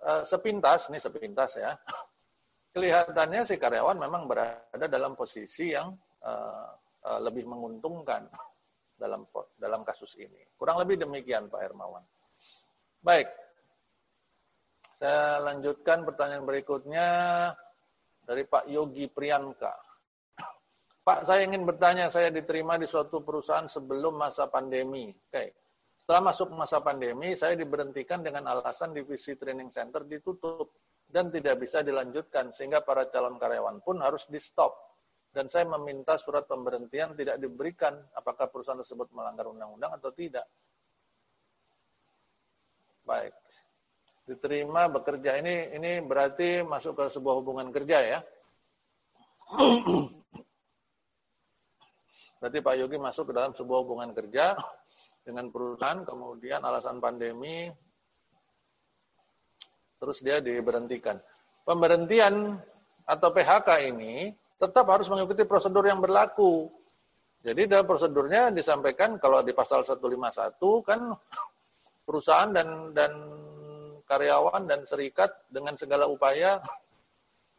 uh, 0.04 0.22
sepintas, 0.22 0.92
ini 0.92 1.00
sepintas 1.00 1.56
ya, 1.56 1.72
kelihatannya 2.76 3.48
si 3.48 3.56
karyawan 3.56 3.96
memang 3.96 4.28
berada 4.28 4.84
dalam 4.84 5.16
posisi 5.16 5.72
yang 5.72 5.96
uh, 6.20 6.68
uh, 7.08 7.20
lebih 7.24 7.48
menguntungkan 7.48 8.28
dalam 9.02 9.24
dalam 9.56 9.80
kasus 9.80 10.12
ini. 10.20 10.44
Kurang 10.60 10.76
lebih 10.84 11.00
demikian 11.00 11.48
Pak 11.48 11.60
Hermawan. 11.64 12.04
Baik, 13.04 13.28
saya 14.96 15.40
lanjutkan 15.40 16.04
pertanyaan 16.04 16.44
berikutnya 16.44 17.08
dari 18.24 18.44
Pak 18.44 18.68
Yogi 18.68 19.08
Priyanka. 19.08 19.72
Pak, 21.04 21.28
saya 21.28 21.44
ingin 21.44 21.68
bertanya, 21.68 22.08
saya 22.08 22.32
diterima 22.32 22.80
di 22.80 22.88
suatu 22.88 23.20
perusahaan 23.20 23.68
sebelum 23.68 24.16
masa 24.16 24.48
pandemi. 24.48 25.12
Oke. 25.12 25.63
Setelah 26.04 26.20
masuk 26.20 26.52
masa 26.52 26.84
pandemi, 26.84 27.32
saya 27.32 27.56
diberhentikan 27.56 28.20
dengan 28.20 28.44
alasan 28.52 28.92
divisi 28.92 29.40
training 29.40 29.72
center 29.72 30.04
ditutup 30.04 30.76
dan 31.08 31.32
tidak 31.32 31.64
bisa 31.64 31.80
dilanjutkan 31.80 32.52
sehingga 32.52 32.84
para 32.84 33.08
calon 33.08 33.40
karyawan 33.40 33.80
pun 33.80 34.04
harus 34.04 34.28
di-stop. 34.28 34.76
Dan 35.32 35.48
saya 35.48 35.64
meminta 35.64 36.20
surat 36.20 36.44
pemberhentian 36.44 37.16
tidak 37.16 37.40
diberikan 37.40 37.96
apakah 38.12 38.52
perusahaan 38.52 38.78
tersebut 38.84 39.16
melanggar 39.16 39.48
undang-undang 39.48 39.96
atau 39.96 40.12
tidak. 40.12 40.44
Baik 43.08 43.32
diterima 44.24 44.88
bekerja 44.88 45.36
ini 45.36 45.76
ini 45.76 46.00
berarti 46.00 46.64
masuk 46.64 46.96
ke 46.96 47.04
sebuah 47.12 47.34
hubungan 47.44 47.68
kerja 47.68 47.98
ya. 48.00 48.18
Berarti 52.40 52.58
Pak 52.60 52.74
Yogi 52.76 52.96
masuk 53.00 53.32
ke 53.32 53.32
dalam 53.36 53.52
sebuah 53.56 53.78
hubungan 53.84 54.12
kerja 54.12 54.56
dengan 55.24 55.48
perusahaan, 55.48 56.04
kemudian 56.04 56.60
alasan 56.60 57.00
pandemi, 57.00 57.72
terus 59.96 60.20
dia 60.20 60.44
diberhentikan. 60.44 61.16
Pemberhentian 61.64 62.60
atau 63.08 63.28
PHK 63.32 63.88
ini 63.88 64.36
tetap 64.60 64.84
harus 64.92 65.08
mengikuti 65.08 65.48
prosedur 65.48 65.88
yang 65.88 66.04
berlaku. 66.04 66.68
Jadi 67.40 67.68
dalam 67.68 67.88
prosedurnya 67.88 68.52
disampaikan 68.52 69.16
kalau 69.16 69.40
di 69.40 69.52
pasal 69.56 69.84
151 69.84 70.60
kan 70.84 71.00
perusahaan 72.04 72.52
dan 72.52 72.92
dan 72.92 73.12
karyawan 74.04 74.68
dan 74.68 74.84
serikat 74.84 75.32
dengan 75.48 75.76
segala 75.76 76.08
upaya 76.08 76.60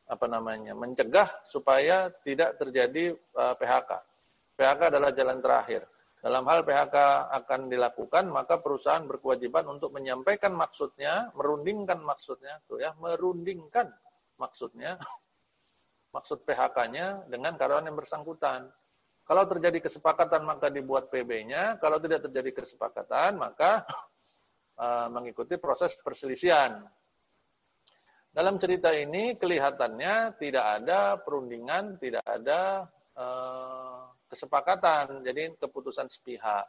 apa 0.05 0.25
namanya 0.29 0.77
mencegah 0.77 1.29
supaya 1.49 2.13
tidak 2.21 2.61
terjadi 2.61 3.13
eh, 3.13 3.55
PHK. 3.57 3.91
PHK 4.57 4.81
adalah 4.93 5.09
jalan 5.13 5.41
terakhir. 5.41 5.81
Dalam 6.25 6.41
hal 6.49 6.65
PHK 6.65 6.97
akan 7.37 7.69
dilakukan, 7.69 8.25
maka 8.33 8.57
perusahaan 8.57 9.05
berkewajiban 9.05 9.69
untuk 9.69 9.93
menyampaikan 9.93 10.57
maksudnya, 10.57 11.29
merundingkan 11.37 12.01
maksudnya, 12.01 12.65
tuh 12.65 12.81
ya, 12.81 12.97
merundingkan 12.97 13.93
maksudnya, 14.41 14.97
maksud 16.09 16.41
PHK-nya 16.41 17.29
dengan 17.29 17.53
karyawan 17.53 17.85
yang 17.85 17.93
bersangkutan. 17.93 18.73
Kalau 19.21 19.45
terjadi 19.45 19.85
kesepakatan 19.85 20.41
maka 20.49 20.73
dibuat 20.73 21.13
PB-nya, 21.13 21.77
kalau 21.77 22.01
tidak 22.01 22.25
terjadi 22.25 22.57
kesepakatan 22.57 23.37
maka 23.37 23.85
uh, 24.81 25.05
mengikuti 25.13 25.61
proses 25.61 25.93
perselisihan. 26.01 26.81
Dalam 28.33 28.57
cerita 28.57 28.89
ini 28.97 29.37
kelihatannya 29.37 30.41
tidak 30.41 30.65
ada 30.81 31.21
perundingan, 31.21 32.01
tidak 32.01 32.25
ada 32.25 32.89
uh, 33.13 33.94
kesepakatan, 34.35 35.23
jadi 35.23 35.55
keputusan 35.55 36.11
sepihak. 36.11 36.67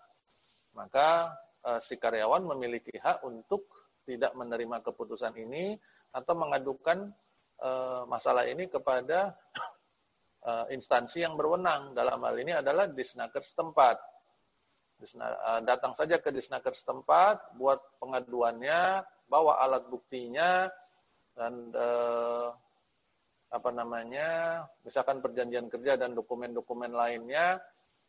Maka 0.79 1.35
uh, 1.66 1.83
si 1.83 1.98
karyawan 1.98 2.46
memiliki 2.46 2.94
hak 2.94 3.26
untuk 3.26 3.66
tidak 4.07 4.31
menerima 4.38 4.87
keputusan 4.87 5.35
ini 5.35 5.74
atau 6.14 6.38
mengadukan 6.38 7.11
uh, 7.59 8.07
masalah 8.07 8.46
ini 8.46 8.70
kepada 8.70 9.35
uh, 10.46 10.70
instansi 10.76 11.26
yang 11.26 11.35
berwenang. 11.35 11.90
Dalam 11.98 12.22
hal 12.22 12.38
ini 12.38 12.55
adalah 12.55 12.87
disnaker 12.87 13.42
setempat. 13.42 14.16
Eh, 14.96 15.61
datang 15.68 15.92
saja 15.92 16.16
ke 16.16 16.33
disnaker 16.33 16.72
setempat, 16.72 17.52
buat 17.61 18.00
pengaduannya, 18.00 19.05
bawa 19.29 19.61
alat 19.61 19.85
buktinya, 19.92 20.72
dan 21.37 21.68
eh, 21.68 22.48
apa 23.50 23.70
namanya, 23.70 24.62
misalkan 24.82 25.22
perjanjian 25.22 25.70
kerja 25.70 25.94
dan 25.94 26.12
dokumen-dokumen 26.18 26.90
lainnya, 26.90 27.62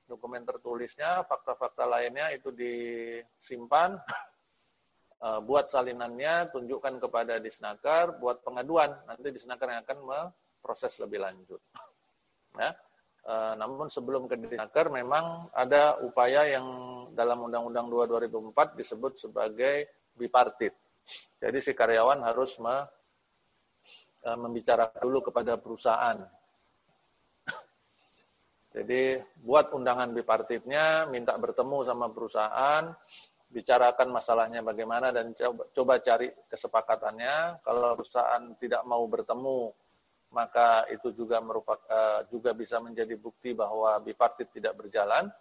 dokumen 0.10 0.48
tertulisnya, 0.48 1.22
fakta-fakta 1.28 1.86
lainnya 1.86 2.34
itu 2.34 2.50
disimpan, 2.56 4.00
eh, 5.26 5.40
buat 5.46 5.70
salinannya, 5.70 6.50
tunjukkan 6.50 7.04
kepada 7.04 7.38
disnaker, 7.38 8.18
buat 8.18 8.42
pengaduan, 8.42 8.98
nanti 9.06 9.30
disnaker 9.30 9.70
yang 9.70 9.82
akan 9.86 10.00
memproses 10.04 10.98
lebih 11.02 11.22
lanjut. 11.22 11.62
Ya. 12.58 12.74
Eh, 13.28 13.54
namun 13.60 13.92
sebelum 13.92 14.26
ke 14.26 14.40
Dinaker 14.40 14.88
memang 14.88 15.52
ada 15.52 16.00
upaya 16.00 16.48
yang 16.48 16.66
dalam 17.12 17.44
Undang-Undang 17.46 18.08
2 18.08 18.32
2004 18.32 18.80
disebut 18.80 19.20
sebagai 19.20 19.92
bipartit. 20.16 20.72
Jadi 21.36 21.60
si 21.60 21.76
karyawan 21.76 22.24
harus 22.24 22.56
me, 22.64 22.88
membicarakan 24.36 25.00
dulu 25.00 25.32
kepada 25.32 25.56
perusahaan. 25.56 26.18
Jadi 28.76 29.22
buat 29.40 29.72
undangan 29.72 30.12
bipartitnya, 30.12 31.08
minta 31.08 31.38
bertemu 31.40 31.88
sama 31.88 32.12
perusahaan, 32.12 32.92
bicarakan 33.48 34.12
masalahnya 34.12 34.60
bagaimana 34.60 35.16
dan 35.16 35.32
coba, 35.32 35.64
coba 35.72 35.94
cari 36.04 36.28
kesepakatannya. 36.52 37.64
Kalau 37.64 37.96
perusahaan 37.96 38.44
tidak 38.60 38.84
mau 38.84 39.08
bertemu, 39.08 39.72
maka 40.36 40.84
itu 40.92 41.16
juga 41.16 41.40
merupakan 41.40 41.88
uh, 41.88 42.22
juga 42.28 42.52
bisa 42.52 42.84
menjadi 42.84 43.16
bukti 43.16 43.56
bahwa 43.56 43.96
bipartit 44.04 44.52
tidak 44.52 44.76
berjalan. 44.76 45.32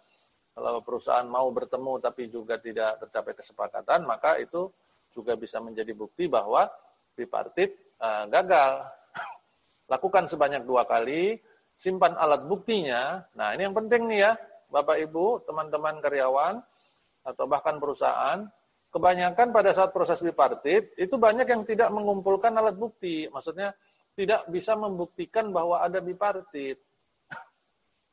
Kalau 0.57 0.81
perusahaan 0.81 1.27
mau 1.27 1.45
bertemu 1.53 2.01
tapi 2.01 2.33
juga 2.33 2.57
tidak 2.57 2.97
tercapai 3.05 3.37
kesepakatan, 3.37 4.07
maka 4.07 4.41
itu 4.41 4.71
juga 5.13 5.37
bisa 5.37 5.61
menjadi 5.61 5.93
bukti 5.93 6.25
bahwa 6.25 6.65
bipartit 7.17 7.73
uh, 7.97 8.29
gagal. 8.29 8.85
Lakukan 9.89 10.29
sebanyak 10.29 10.67
dua 10.67 10.85
kali, 10.85 11.41
simpan 11.73 12.13
alat 12.13 12.45
buktinya. 12.45 13.25
Nah, 13.33 13.57
ini 13.57 13.65
yang 13.65 13.73
penting 13.73 14.05
nih 14.05 14.19
ya, 14.29 14.31
Bapak 14.69 15.01
Ibu, 15.01 15.47
teman-teman 15.47 15.97
karyawan 16.03 16.61
atau 17.23 17.45
bahkan 17.49 17.79
perusahaan, 17.81 18.45
kebanyakan 18.91 19.51
pada 19.51 19.71
saat 19.71 19.91
proses 19.91 20.19
bipartit 20.19 20.91
itu 20.95 21.15
banyak 21.15 21.47
yang 21.47 21.63
tidak 21.63 21.89
mengumpulkan 21.89 22.51
alat 22.55 22.75
bukti. 22.75 23.27
Maksudnya 23.31 23.71
tidak 24.17 24.49
bisa 24.49 24.75
membuktikan 24.75 25.49
bahwa 25.53 25.79
ada 25.79 26.03
bipartit. 26.03 26.81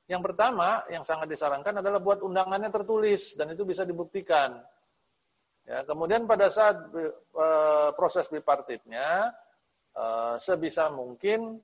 Yang 0.05 0.23
pertama, 0.31 0.85
yang 0.93 1.01
sangat 1.01 1.33
disarankan 1.33 1.81
adalah 1.81 1.97
buat 1.97 2.21
undangannya 2.21 2.69
tertulis 2.69 3.33
dan 3.41 3.57
itu 3.57 3.65
bisa 3.65 3.89
dibuktikan. 3.89 4.61
Ya, 5.65 5.81
kemudian 5.89 6.29
pada 6.29 6.53
saat 6.53 6.77
e, 6.93 7.47
proses 7.97 8.29
bipartitnya, 8.29 9.33
e, 9.97 10.05
sebisa 10.37 10.93
mungkin 10.93 11.57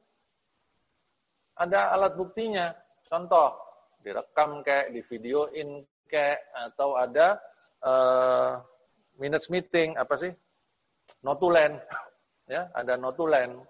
ada 1.61 1.93
alat 1.93 2.17
buktinya. 2.17 2.73
Contoh, 3.05 3.61
direkam 4.01 4.65
kayak, 4.65 4.97
di 4.97 5.05
videoin 5.05 5.85
kayak, 6.09 6.41
atau 6.73 6.97
ada 6.97 7.37
e, 7.85 7.93
minutes 9.21 9.53
meeting, 9.53 10.01
apa 10.01 10.17
sih? 10.17 10.33
Notulen. 11.21 11.77
Ya, 12.49 12.73
ada 12.73 12.97
notulen. 12.97 13.63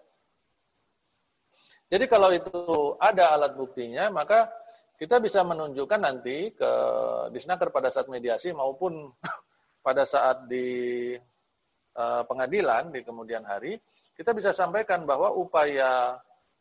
Jadi 1.91 2.07
kalau 2.07 2.31
itu 2.31 2.95
ada 3.03 3.35
alat 3.35 3.59
buktinya, 3.59 4.15
maka 4.15 4.47
kita 4.95 5.19
bisa 5.19 5.43
menunjukkan 5.43 6.01
nanti 6.01 6.55
ke 6.55 6.73
disnaker 7.35 7.75
pada 7.75 7.91
saat 7.91 8.07
mediasi 8.07 8.55
maupun 8.55 9.11
pada 9.81 10.05
saat 10.05 10.47
di 10.47 11.17
uh, 11.97 12.23
pengadilan 12.25 12.93
di 12.93 13.01
kemudian 13.05 13.45
hari, 13.45 13.81
kita 14.17 14.37
bisa 14.37 14.53
sampaikan 14.53 15.09
bahwa 15.09 15.33
upaya 15.33 16.21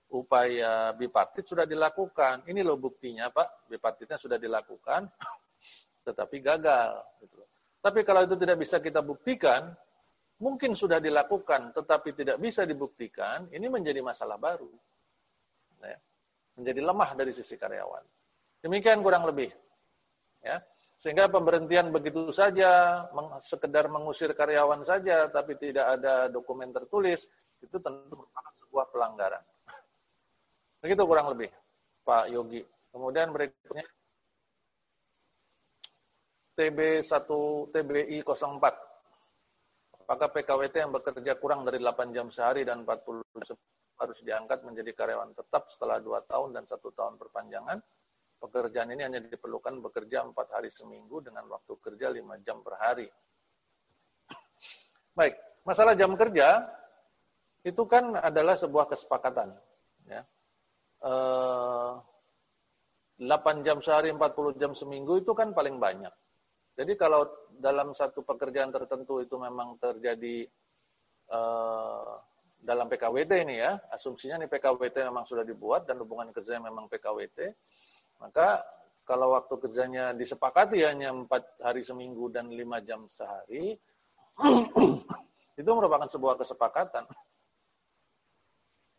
upaya 0.10 0.96
bipartit 0.98 1.46
sudah 1.46 1.70
dilakukan. 1.70 2.48
Ini 2.50 2.66
loh 2.66 2.80
buktinya, 2.80 3.30
Pak, 3.30 3.70
bipartitnya 3.70 4.18
sudah 4.18 4.42
dilakukan, 4.42 5.06
tetapi 6.08 6.38
gagal. 6.42 7.04
Gitu. 7.22 7.38
Tapi 7.80 8.00
kalau 8.04 8.26
itu 8.26 8.36
tidak 8.36 8.58
bisa 8.60 8.82
kita 8.82 9.00
buktikan, 9.06 9.70
mungkin 10.42 10.74
sudah 10.74 10.98
dilakukan, 10.98 11.76
tetapi 11.76 12.16
tidak 12.16 12.38
bisa 12.42 12.66
dibuktikan, 12.66 13.48
ini 13.54 13.70
menjadi 13.70 14.02
masalah 14.02 14.40
baru 14.40 14.72
ya, 15.84 15.98
menjadi 16.60 16.82
lemah 16.84 17.10
dari 17.16 17.32
sisi 17.32 17.56
karyawan. 17.56 18.04
Demikian 18.60 19.00
kurang 19.00 19.24
lebih. 19.24 19.52
Ya. 20.44 20.60
Sehingga 21.00 21.32
pemberhentian 21.32 21.96
begitu 21.96 22.28
saja, 22.36 23.08
sekedar 23.40 23.88
mengusir 23.88 24.36
karyawan 24.36 24.84
saja, 24.84 25.32
tapi 25.32 25.56
tidak 25.56 25.96
ada 25.96 26.28
dokumen 26.28 26.76
tertulis, 26.76 27.24
itu 27.64 27.80
tentu 27.80 28.20
merupakan 28.20 28.54
sebuah 28.68 28.86
pelanggaran. 28.92 29.44
Begitu 30.84 31.02
kurang 31.08 31.32
lebih, 31.32 31.48
Pak 32.04 32.28
Yogi. 32.36 32.68
Kemudian 32.92 33.32
berikutnya 33.32 33.88
TB1 36.60 37.30
TBI 37.72 38.20
04. 38.20 38.60
Apakah 40.04 40.28
PKWT 40.36 40.76
yang 40.84 40.92
bekerja 40.92 41.40
kurang 41.40 41.64
dari 41.64 41.80
8 41.80 42.12
jam 42.12 42.28
sehari 42.28 42.68
dan 42.68 42.84
40 42.84 43.24
harus 44.00 44.20
diangkat 44.24 44.68
menjadi 44.68 44.92
karyawan 44.92 45.32
tetap 45.32 45.72
setelah 45.72 46.04
2 46.04 46.28
tahun 46.28 46.60
dan 46.60 46.68
1 46.68 46.76
tahun 46.76 47.16
perpanjangan? 47.16 47.80
Pekerjaan 48.40 48.96
ini 48.96 49.04
hanya 49.04 49.20
diperlukan 49.20 49.84
bekerja 49.84 50.24
4 50.24 50.56
hari 50.56 50.72
seminggu 50.72 51.20
dengan 51.20 51.44
waktu 51.52 51.76
kerja 51.84 52.08
5 52.08 52.46
jam 52.48 52.64
per 52.64 52.80
hari. 52.80 53.08
Baik, 55.20 55.36
masalah 55.68 55.94
jam 56.00 56.16
kerja 56.16 56.64
itu 57.68 57.84
kan 57.84 58.16
adalah 58.16 58.56
sebuah 58.56 58.88
kesepakatan. 58.88 59.52
Ya. 60.08 60.24
Eh, 61.04 61.94
8 63.20 63.68
jam 63.68 63.84
sehari, 63.84 64.16
40 64.16 64.56
jam 64.56 64.72
seminggu 64.72 65.20
itu 65.20 65.36
kan 65.36 65.52
paling 65.52 65.76
banyak. 65.76 66.12
Jadi 66.80 66.96
kalau 66.96 67.28
dalam 67.52 67.92
satu 67.92 68.24
pekerjaan 68.24 68.72
tertentu 68.72 69.20
itu 69.20 69.36
memang 69.36 69.76
terjadi 69.76 70.48
uh, 71.28 72.16
dalam 72.56 72.88
PKWT 72.88 73.32
ini 73.44 73.60
ya, 73.60 73.76
asumsinya 73.92 74.40
nih 74.40 74.48
PKWT 74.48 75.04
memang 75.12 75.28
sudah 75.28 75.44
dibuat 75.44 75.84
dan 75.84 76.00
hubungan 76.00 76.32
kerja 76.32 76.56
memang 76.64 76.88
PKWT, 76.88 77.52
maka 78.20 78.62
kalau 79.10 79.34
waktu 79.34 79.58
kerjanya 79.58 80.14
disepakati 80.14 80.86
hanya 80.86 81.10
empat 81.10 81.58
hari 81.66 81.82
seminggu 81.82 82.30
dan 82.30 82.54
lima 82.54 82.78
jam 82.86 83.10
sehari, 83.10 83.74
itu 85.60 85.70
merupakan 85.74 86.06
sebuah 86.06 86.38
kesepakatan, 86.38 87.10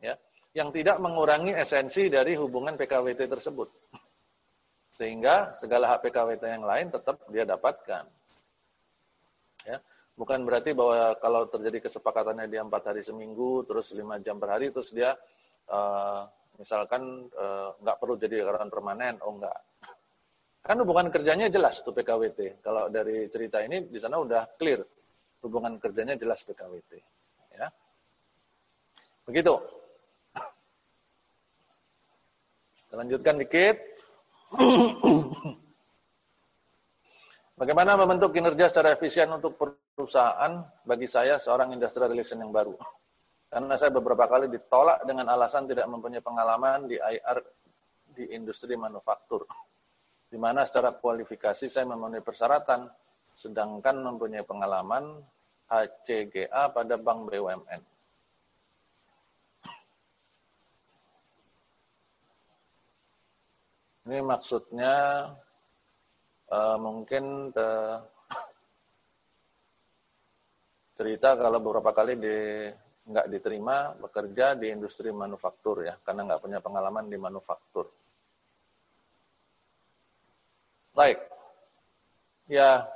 ya, 0.03 0.19
yang 0.51 0.75
tidak 0.75 0.99
mengurangi 0.99 1.55
esensi 1.55 2.11
dari 2.11 2.35
hubungan 2.35 2.75
PKWT 2.75 3.31
tersebut. 3.31 3.71
Sehingga 4.91 5.55
segala 5.55 5.95
hak 5.95 6.11
PKWT 6.11 6.43
yang 6.43 6.67
lain 6.67 6.91
tetap 6.91 7.23
dia 7.31 7.47
dapatkan. 7.47 8.05
Ya. 9.63 9.79
Bukan 10.19 10.45
berarti 10.45 10.75
bahwa 10.75 11.17
kalau 11.23 11.47
terjadi 11.49 11.87
kesepakatannya 11.89 12.51
dia 12.51 12.61
empat 12.61 12.93
hari 12.93 13.07
seminggu, 13.07 13.65
terus 13.65 13.95
lima 13.95 14.19
jam 14.21 14.37
per 14.37 14.59
hari, 14.59 14.69
terus 14.75 14.91
dia 14.93 15.17
uh, 15.71 16.27
misalkan 16.61 17.33
uh, 17.33 17.73
nggak 17.81 17.97
perlu 17.97 18.21
jadi 18.21 18.45
karyawan 18.45 18.69
permanen, 18.69 19.17
oh 19.25 19.33
enggak. 19.41 19.57
Kan 20.61 20.77
hubungan 20.85 21.09
kerjanya 21.09 21.49
jelas 21.49 21.81
tuh 21.81 21.97
PKWT. 21.97 22.61
Kalau 22.61 22.93
dari 22.93 23.33
cerita 23.33 23.65
ini 23.65 23.89
di 23.89 23.97
sana 23.97 24.21
udah 24.21 24.45
clear 24.61 24.85
hubungan 25.41 25.81
kerjanya 25.81 26.21
jelas 26.21 26.45
PKWT. 26.45 26.93
Ya. 27.57 27.73
Begitu. 29.25 29.57
Kita 32.85 32.95
lanjutkan 33.01 33.41
dikit. 33.41 33.77
Bagaimana 37.61 37.97
membentuk 37.97 38.37
kinerja 38.37 38.69
secara 38.69 38.97
efisien 38.97 39.33
untuk 39.33 39.57
perusahaan 39.57 40.65
bagi 40.85 41.09
saya 41.09 41.41
seorang 41.41 41.73
industrial 41.73 42.13
relation 42.13 42.41
yang 42.41 42.53
baru? 42.53 42.77
Karena 43.51 43.75
saya 43.75 43.91
beberapa 43.91 44.31
kali 44.31 44.47
ditolak 44.47 45.03
dengan 45.03 45.27
alasan 45.27 45.67
tidak 45.67 45.91
mempunyai 45.91 46.23
pengalaman 46.23 46.87
di 46.87 46.95
IR 46.95 47.39
di 48.15 48.31
industri 48.31 48.79
manufaktur. 48.79 49.43
Di 50.31 50.39
mana 50.39 50.63
secara 50.63 50.95
kualifikasi 50.95 51.67
saya 51.67 51.83
memenuhi 51.83 52.23
persyaratan, 52.23 52.87
sedangkan 53.35 54.07
mempunyai 54.07 54.47
pengalaman 54.47 55.19
HCGA 55.67 56.71
pada 56.71 56.95
bank 56.95 57.27
BUMN. 57.27 57.83
Ini 64.07 64.19
maksudnya 64.23 64.95
uh, 66.51 66.79
mungkin 66.79 67.51
uh, 67.55 67.99
cerita 70.95 71.35
kalau 71.35 71.59
beberapa 71.59 71.91
kali 71.95 72.15
di 72.19 72.39
nggak 73.11 73.27
diterima 73.27 73.99
bekerja 73.99 74.55
di 74.55 74.71
industri 74.71 75.11
manufaktur 75.11 75.83
ya 75.83 75.99
karena 76.07 76.31
nggak 76.31 76.43
punya 76.43 76.59
pengalaman 76.63 77.11
di 77.11 77.19
manufaktur. 77.19 77.91
Baik, 80.95 81.19
ya 82.51 82.87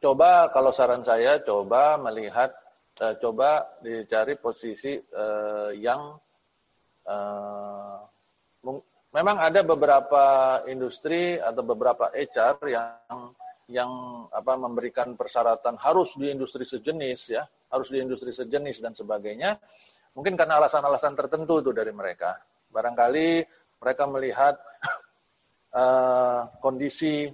coba 0.00 0.48
kalau 0.52 0.72
saran 0.72 1.04
saya 1.04 1.40
coba 1.44 2.00
melihat 2.00 2.52
uh, 3.04 3.14
coba 3.20 3.68
dicari 3.84 4.36
posisi 4.40 4.96
uh, 4.96 5.72
yang 5.76 6.16
uh, 7.04 8.00
memang 9.10 9.36
ada 9.42 9.60
beberapa 9.66 10.24
industri 10.70 11.36
atau 11.36 11.62
beberapa 11.66 12.08
HR 12.14 12.56
yang 12.70 13.34
yang 13.70 14.26
apa 14.34 14.58
memberikan 14.58 15.14
persyaratan 15.14 15.78
harus 15.78 16.18
di 16.18 16.28
industri 16.34 16.66
sejenis 16.66 17.20
ya, 17.30 17.42
harus 17.70 17.88
di 17.88 18.02
industri 18.02 18.34
sejenis 18.34 18.82
dan 18.82 18.92
sebagainya. 18.98 19.56
Mungkin 20.18 20.34
karena 20.34 20.58
alasan-alasan 20.58 21.14
tertentu 21.14 21.62
itu 21.62 21.70
dari 21.70 21.94
mereka. 21.94 22.34
Barangkali 22.66 23.46
mereka 23.78 24.04
melihat 24.10 24.58
uh, 25.74 26.50
kondisi 26.64 27.30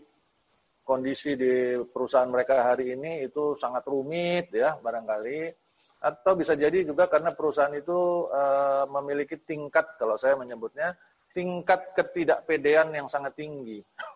kondisi 0.86 1.34
di 1.34 1.82
perusahaan 1.82 2.30
mereka 2.30 2.62
hari 2.62 2.94
ini 2.94 3.26
itu 3.26 3.58
sangat 3.58 3.82
rumit 3.90 4.54
ya 4.54 4.78
barangkali 4.78 5.50
atau 5.98 6.38
bisa 6.38 6.54
jadi 6.54 6.86
juga 6.86 7.10
karena 7.10 7.34
perusahaan 7.34 7.74
itu 7.74 8.30
uh, 8.30 8.86
memiliki 8.94 9.34
tingkat 9.42 9.98
kalau 9.98 10.14
saya 10.14 10.38
menyebutnya 10.38 10.94
tingkat 11.34 11.92
ketidakpedean 11.92 12.94
yang 12.94 13.08
sangat 13.10 13.34
tinggi. 13.34 13.82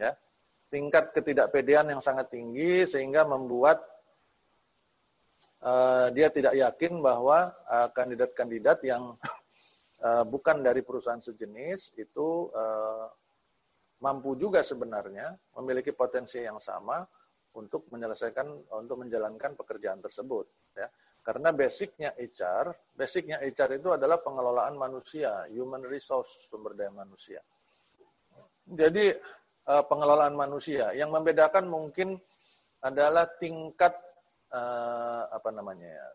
Ya. 0.00 0.16
Tingkat 0.72 1.12
ketidakpedean 1.12 1.92
yang 1.92 2.00
sangat 2.00 2.32
tinggi 2.32 2.88
sehingga 2.88 3.28
membuat 3.28 3.84
uh, 5.60 6.08
dia 6.16 6.32
tidak 6.32 6.56
yakin 6.56 7.04
bahwa 7.04 7.52
eh, 7.52 7.88
kandidat-kandidat 7.92 8.80
uh, 8.80 8.86
yang 8.88 9.02
uh, 10.00 10.24
bukan 10.24 10.64
dari 10.64 10.80
perusahaan 10.80 11.20
sejenis 11.20 11.92
itu 12.00 12.48
uh, 12.56 13.04
mampu 14.00 14.32
juga 14.40 14.64
sebenarnya 14.64 15.36
memiliki 15.60 15.92
potensi 15.92 16.40
yang 16.40 16.56
sama 16.56 17.04
untuk 17.52 17.84
menyelesaikan 17.92 18.72
untuk 18.80 19.04
menjalankan 19.04 19.52
pekerjaan 19.52 20.00
tersebut 20.00 20.48
ya 20.72 20.88
karena 21.22 21.54
basicnya 21.54 22.10
HR, 22.18 22.98
basicnya 22.98 23.38
HR 23.38 23.78
itu 23.78 23.94
adalah 23.94 24.18
pengelolaan 24.18 24.74
manusia, 24.74 25.46
human 25.54 25.86
resource, 25.86 26.50
sumber 26.50 26.74
daya 26.74 26.90
manusia. 26.90 27.38
Jadi 28.66 29.14
eh, 29.68 29.84
pengelolaan 29.86 30.34
manusia 30.34 30.94
yang 30.96 31.10
membedakan 31.10 31.68
mungkin 31.68 32.18
adalah 32.82 33.28
tingkat 33.38 33.94
eh, 34.50 35.22
apa 35.30 35.50
namanya 35.54 35.88
ya, 35.88 36.06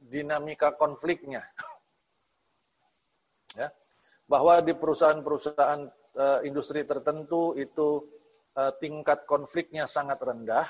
dinamika 0.00 0.72
konfliknya. 0.76 1.44
ya. 3.60 3.68
Bahwa 4.26 4.64
di 4.64 4.72
perusahaan-perusahaan 4.72 5.82
eh, 6.16 6.40
industri 6.48 6.86
tertentu 6.86 7.54
itu 7.58 8.20
tingkat 8.52 9.24
konfliknya 9.24 9.88
sangat 9.88 10.20
rendah 10.20 10.68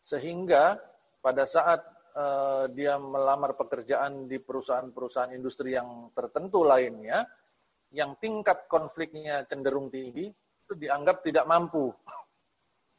sehingga 0.00 0.80
pada 1.20 1.44
saat 1.44 1.84
uh, 2.16 2.66
dia 2.72 2.96
melamar 2.98 3.54
pekerjaan 3.54 4.26
di 4.26 4.40
perusahaan-perusahaan 4.40 5.34
industri 5.34 5.76
yang 5.76 6.10
tertentu 6.16 6.64
lainnya, 6.64 7.26
yang 7.94 8.16
tingkat 8.18 8.66
konfliknya 8.66 9.44
cenderung 9.46 9.90
tinggi, 9.90 10.30
itu 10.70 10.86
dianggap 10.86 11.26
tidak 11.26 11.50
mampu. 11.50 11.90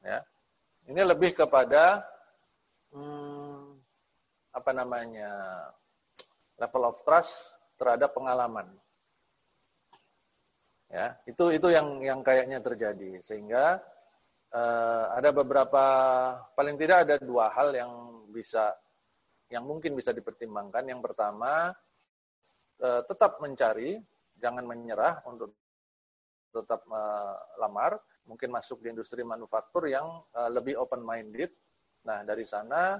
Ya. 0.01 0.25
Ini 0.89 1.05
lebih 1.05 1.38
kepada 1.38 2.01
hmm, 2.89 3.77
apa 4.49 4.71
namanya 4.73 5.29
level 6.57 6.89
of 6.89 6.97
trust 7.05 7.53
terhadap 7.78 8.09
pengalaman. 8.09 8.65
Ya, 10.89 11.22
itu 11.30 11.53
itu 11.53 11.69
yang 11.69 12.01
yang 12.01 12.26
kayaknya 12.26 12.65
terjadi 12.65 13.22
sehingga 13.22 13.78
uh, 14.57 15.13
ada 15.13 15.30
beberapa 15.30 15.86
paling 16.57 16.82
tidak 16.82 17.05
ada 17.05 17.22
dua 17.22 17.53
hal 17.53 17.69
yang 17.78 18.26
bisa 18.34 18.74
yang 19.53 19.69
mungkin 19.69 19.93
bisa 19.93 20.17
dipertimbangkan. 20.17 20.82
Yang 20.82 21.13
pertama, 21.13 21.69
eh, 22.82 23.01
tetap 23.05 23.38
mencari, 23.38 24.01
jangan 24.41 24.65
menyerah 24.65 25.22
untuk 25.30 25.61
tetap 26.52 26.84
melamar, 26.86 27.97
mungkin 28.28 28.52
masuk 28.52 28.84
di 28.84 28.91
industri 28.91 29.24
manufaktur 29.24 29.88
yang 29.88 30.22
eh, 30.36 30.52
lebih 30.52 30.78
open-minded. 30.78 31.49
Nah, 32.06 32.22
dari 32.28 32.43
sana 32.43 32.99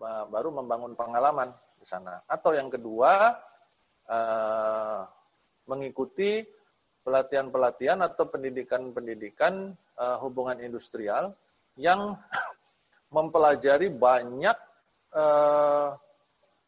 eh, 0.00 0.24
baru 0.26 0.50
membangun 0.50 0.96
pengalaman 0.96 1.52
di 1.76 1.86
sana. 1.86 2.24
Atau 2.26 2.56
yang 2.56 2.72
kedua, 2.72 3.36
mengikuti 5.66 6.46
pelatihan-pelatihan 7.02 7.98
atau 8.06 8.30
pendidikan-pendidikan 8.30 9.74
hubungan 10.22 10.62
industrial 10.62 11.34
yang 11.74 12.14
mempelajari 13.16 13.90
banyak 13.90 14.54
Eh, 15.16 15.88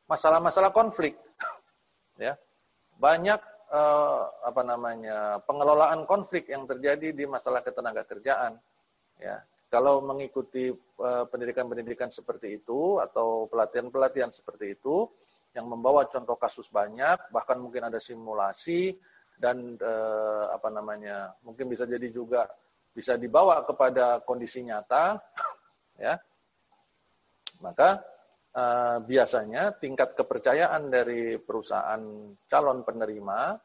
masalah-masalah 0.08 0.72
konflik. 0.72 1.20
ya. 2.24 2.32
banyak 2.98 3.38
uh, 3.72 4.28
apa 4.44 4.62
namanya 4.64 5.40
pengelolaan 5.44 6.04
konflik 6.08 6.48
yang 6.48 6.64
terjadi 6.64 7.12
di 7.12 7.24
masalah 7.24 7.60
ketenaga 7.64 8.04
kerjaan. 8.04 8.56
Ya, 9.18 9.42
kalau 9.68 10.00
mengikuti 10.00 10.70
pendidikan-pendidikan 10.98 12.08
uh, 12.10 12.14
seperti 12.14 12.62
itu 12.62 13.02
atau 13.02 13.50
pelatihan-pelatihan 13.50 14.30
seperti 14.30 14.78
itu 14.78 15.10
yang 15.56 15.66
membawa 15.66 16.06
contoh 16.06 16.38
kasus 16.38 16.70
banyak, 16.70 17.32
bahkan 17.34 17.58
mungkin 17.58 17.88
ada 17.88 17.98
simulasi 17.98 18.94
dan 19.38 19.78
uh, 19.78 20.50
apa 20.50 20.68
namanya 20.70 21.34
mungkin 21.46 21.70
bisa 21.70 21.86
jadi 21.86 22.10
juga 22.10 22.46
bisa 22.94 23.14
dibawa 23.14 23.62
kepada 23.62 24.18
kondisi 24.26 24.66
nyata, 24.66 25.22
ya 25.98 26.18
maka 27.62 28.02
uh, 28.54 28.96
biasanya 29.04 29.76
tingkat 29.76 30.14
kepercayaan 30.16 30.88
dari 30.88 31.36
perusahaan 31.36 32.00
calon 32.48 32.86
penerima 32.86 33.58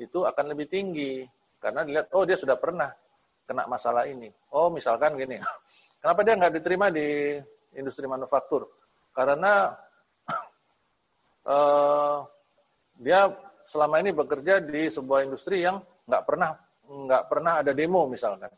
itu 0.00 0.24
akan 0.24 0.44
lebih 0.56 0.70
tinggi 0.70 1.24
karena 1.60 1.84
dilihat 1.84 2.08
oh 2.16 2.24
dia 2.24 2.40
sudah 2.40 2.56
pernah 2.56 2.88
kena 3.44 3.68
masalah 3.68 4.08
ini. 4.08 4.30
Oh 4.54 4.72
misalkan 4.72 5.18
gini, 5.18 5.36
kenapa 6.00 6.20
dia 6.24 6.34
nggak 6.40 6.54
diterima 6.56 6.88
di 6.88 7.36
industri 7.76 8.08
manufaktur? 8.08 8.70
Karena 9.12 9.74
uh, 11.44 12.24
dia 13.04 13.28
selama 13.68 14.00
ini 14.02 14.10
bekerja 14.16 14.64
di 14.64 14.88
sebuah 14.88 15.26
industri 15.26 15.62
yang 15.62 15.78
nggak 16.08 16.24
pernah 16.26 16.56
nggak 16.90 17.24
pernah 17.30 17.52
ada 17.62 17.72
demo 17.76 18.08
misalkan. 18.10 18.50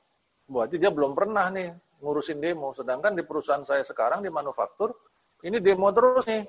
Berarti 0.48 0.76
dia 0.80 0.88
belum 0.88 1.12
pernah 1.12 1.52
nih 1.52 1.68
ngurusin 2.00 2.40
demo. 2.40 2.72
Sedangkan 2.72 3.12
di 3.12 3.22
perusahaan 3.22 3.62
saya 3.62 3.84
sekarang 3.84 4.24
di 4.24 4.30
manufaktur, 4.32 4.92
ini 5.42 5.58
demo 5.58 5.90
terus 5.90 6.24
nih. 6.26 6.46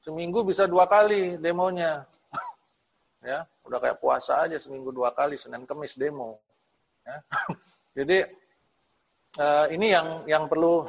Seminggu 0.00 0.44
bisa 0.44 0.64
dua 0.64 0.88
kali 0.88 1.36
demonya. 1.36 2.04
ya, 3.30 3.44
udah 3.68 3.78
kayak 3.80 4.00
puasa 4.00 4.44
aja 4.48 4.56
seminggu 4.56 4.92
dua 4.92 5.12
kali, 5.12 5.36
Senin 5.36 5.68
Kemis 5.68 5.96
demo. 5.96 6.40
Ya. 7.04 7.20
Jadi 8.00 8.18
uh, 9.40 9.66
ini 9.72 9.92
yang 9.92 10.24
yang 10.24 10.44
perlu 10.48 10.88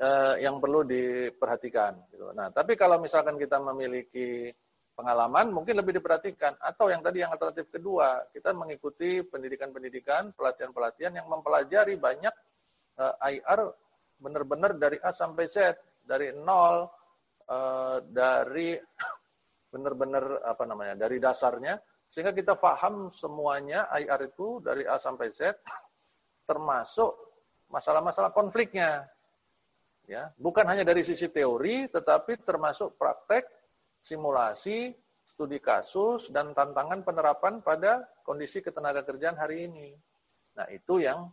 uh, 0.00 0.34
yang 0.40 0.56
perlu 0.62 0.84
diperhatikan. 0.86 1.96
Gitu. 2.12 2.32
Nah, 2.32 2.48
tapi 2.54 2.78
kalau 2.78 2.96
misalkan 3.02 3.36
kita 3.36 3.60
memiliki 3.60 4.52
pengalaman 4.98 5.54
mungkin 5.54 5.78
lebih 5.78 6.02
diperhatikan 6.02 6.58
atau 6.58 6.90
yang 6.90 6.98
tadi 6.98 7.22
yang 7.22 7.30
alternatif 7.30 7.70
kedua 7.70 8.18
kita 8.34 8.50
mengikuti 8.50 9.22
pendidikan-pendidikan 9.22 10.34
pelatihan-pelatihan 10.34 11.14
yang 11.14 11.30
mempelajari 11.30 11.94
banyak 11.94 12.34
uh, 12.98 13.14
eh, 13.30 13.38
IR 13.38 13.70
benar-benar 14.18 14.74
dari 14.74 14.98
A 14.98 15.14
sampai 15.14 15.46
Z, 15.46 15.78
dari 16.08 16.32
nol, 16.32 16.88
uh, 17.52 18.00
dari 18.08 18.72
benar-benar 19.72 20.40
apa 20.48 20.64
namanya, 20.64 20.96
dari 20.96 21.20
dasarnya, 21.20 21.76
sehingga 22.08 22.32
kita 22.32 22.56
paham 22.56 23.12
semuanya 23.12 23.84
IR 24.00 24.32
itu 24.32 24.64
dari 24.64 24.88
A 24.88 24.96
sampai 24.96 25.28
Z, 25.28 25.60
termasuk 26.48 27.12
masalah-masalah 27.68 28.32
konfliknya. 28.32 29.04
Ya, 30.08 30.32
bukan 30.40 30.64
hanya 30.64 30.88
dari 30.88 31.04
sisi 31.04 31.28
teori, 31.28 31.84
tetapi 31.92 32.40
termasuk 32.40 32.96
praktek, 32.96 33.44
simulasi, 34.00 34.96
studi 35.20 35.60
kasus, 35.60 36.32
dan 36.32 36.56
tantangan 36.56 37.04
penerapan 37.04 37.60
pada 37.60 38.08
kondisi 38.24 38.64
ketenaga 38.64 39.04
kerjaan 39.04 39.36
hari 39.36 39.68
ini. 39.68 39.92
Nah, 40.56 40.64
itu 40.72 41.04
yang 41.04 41.28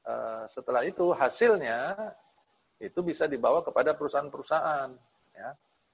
Eh, 0.00 0.44
setelah 0.48 0.80
itu 0.88 1.12
hasilnya 1.12 1.92
itu 2.80 3.04
bisa 3.04 3.28
dibawa 3.28 3.60
kepada 3.60 3.92
perusahaan-perusahaan. 3.92 4.90
Ya. 5.36 5.50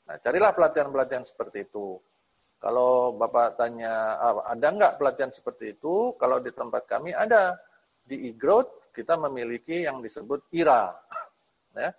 Nah, 0.06 0.16
carilah 0.22 0.54
pelatihan-pelatihan 0.54 1.26
seperti 1.26 1.66
itu. 1.66 1.98
Kalau 2.62 3.12
Bapak 3.18 3.58
tanya, 3.58 4.16
ah, 4.16 4.46
ada 4.46 4.70
nggak 4.70 4.96
pelatihan 4.96 5.34
seperti 5.34 5.76
itu? 5.76 6.14
Kalau 6.16 6.38
di 6.38 6.54
tempat 6.54 6.86
kami 6.86 7.10
ada. 7.12 7.58
Di 8.06 8.30
e-growth 8.30 8.94
kita 8.94 9.18
memiliki 9.18 9.82
yang 9.82 9.98
disebut 10.00 10.46
IRA. 10.54 10.94
Ya. 11.76 11.92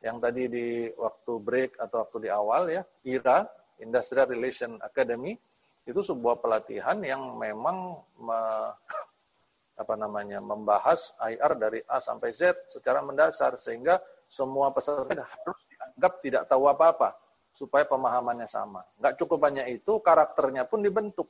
Yang 0.00 0.16
tadi 0.24 0.42
di 0.48 0.66
waktu 0.96 1.32
break 1.36 1.76
atau 1.76 2.00
waktu 2.00 2.16
di 2.24 2.30
awal 2.32 2.72
ya, 2.72 2.80
IRA, 3.04 3.44
Industrial 3.76 4.24
Relation 4.24 4.80
Academy, 4.80 5.36
itu 5.84 6.00
sebuah 6.00 6.40
pelatihan 6.40 6.96
yang 7.04 7.36
memang 7.36 8.00
apa 9.82 9.94
namanya 9.94 10.42
membahas 10.42 11.12
IR 11.22 11.52
dari 11.60 11.84
A 11.86 12.02
sampai 12.02 12.32
Z 12.32 12.72
secara 12.72 13.04
mendasar 13.04 13.60
sehingga 13.60 14.00
semua 14.28 14.70
peserta 14.70 15.24
harus 15.24 15.58
dianggap 15.72 16.12
tidak 16.20 16.42
tahu 16.46 16.68
apa-apa 16.68 17.16
supaya 17.56 17.82
pemahamannya 17.88 18.46
sama. 18.46 18.84
Nggak 19.02 19.18
cukup 19.18 19.50
hanya 19.50 19.64
itu, 19.66 19.98
karakternya 19.98 20.68
pun 20.68 20.84
dibentuk 20.84 21.26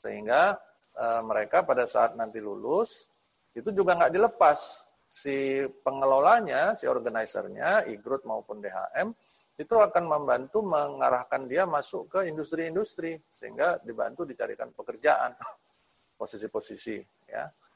sehingga 0.00 0.54
e, 0.94 1.04
mereka 1.26 1.66
pada 1.66 1.84
saat 1.84 2.14
nanti 2.14 2.38
lulus 2.38 3.10
itu 3.52 3.74
juga 3.74 3.98
nggak 3.98 4.14
dilepas 4.14 4.86
si 5.10 5.66
pengelolanya, 5.82 6.78
si 6.78 6.86
organisernya, 6.86 7.84
e-growth 7.90 8.24
maupun 8.24 8.62
DHM 8.62 9.10
itu 9.56 9.72
akan 9.72 10.04
membantu 10.04 10.60
mengarahkan 10.60 11.48
dia 11.48 11.64
masuk 11.64 12.12
ke 12.12 12.28
industri-industri 12.28 13.16
sehingga 13.40 13.80
dibantu 13.80 14.28
dicarikan 14.28 14.68
pekerjaan 14.76 15.32
posisi-posisi 16.20 17.00
ya. 17.28 17.48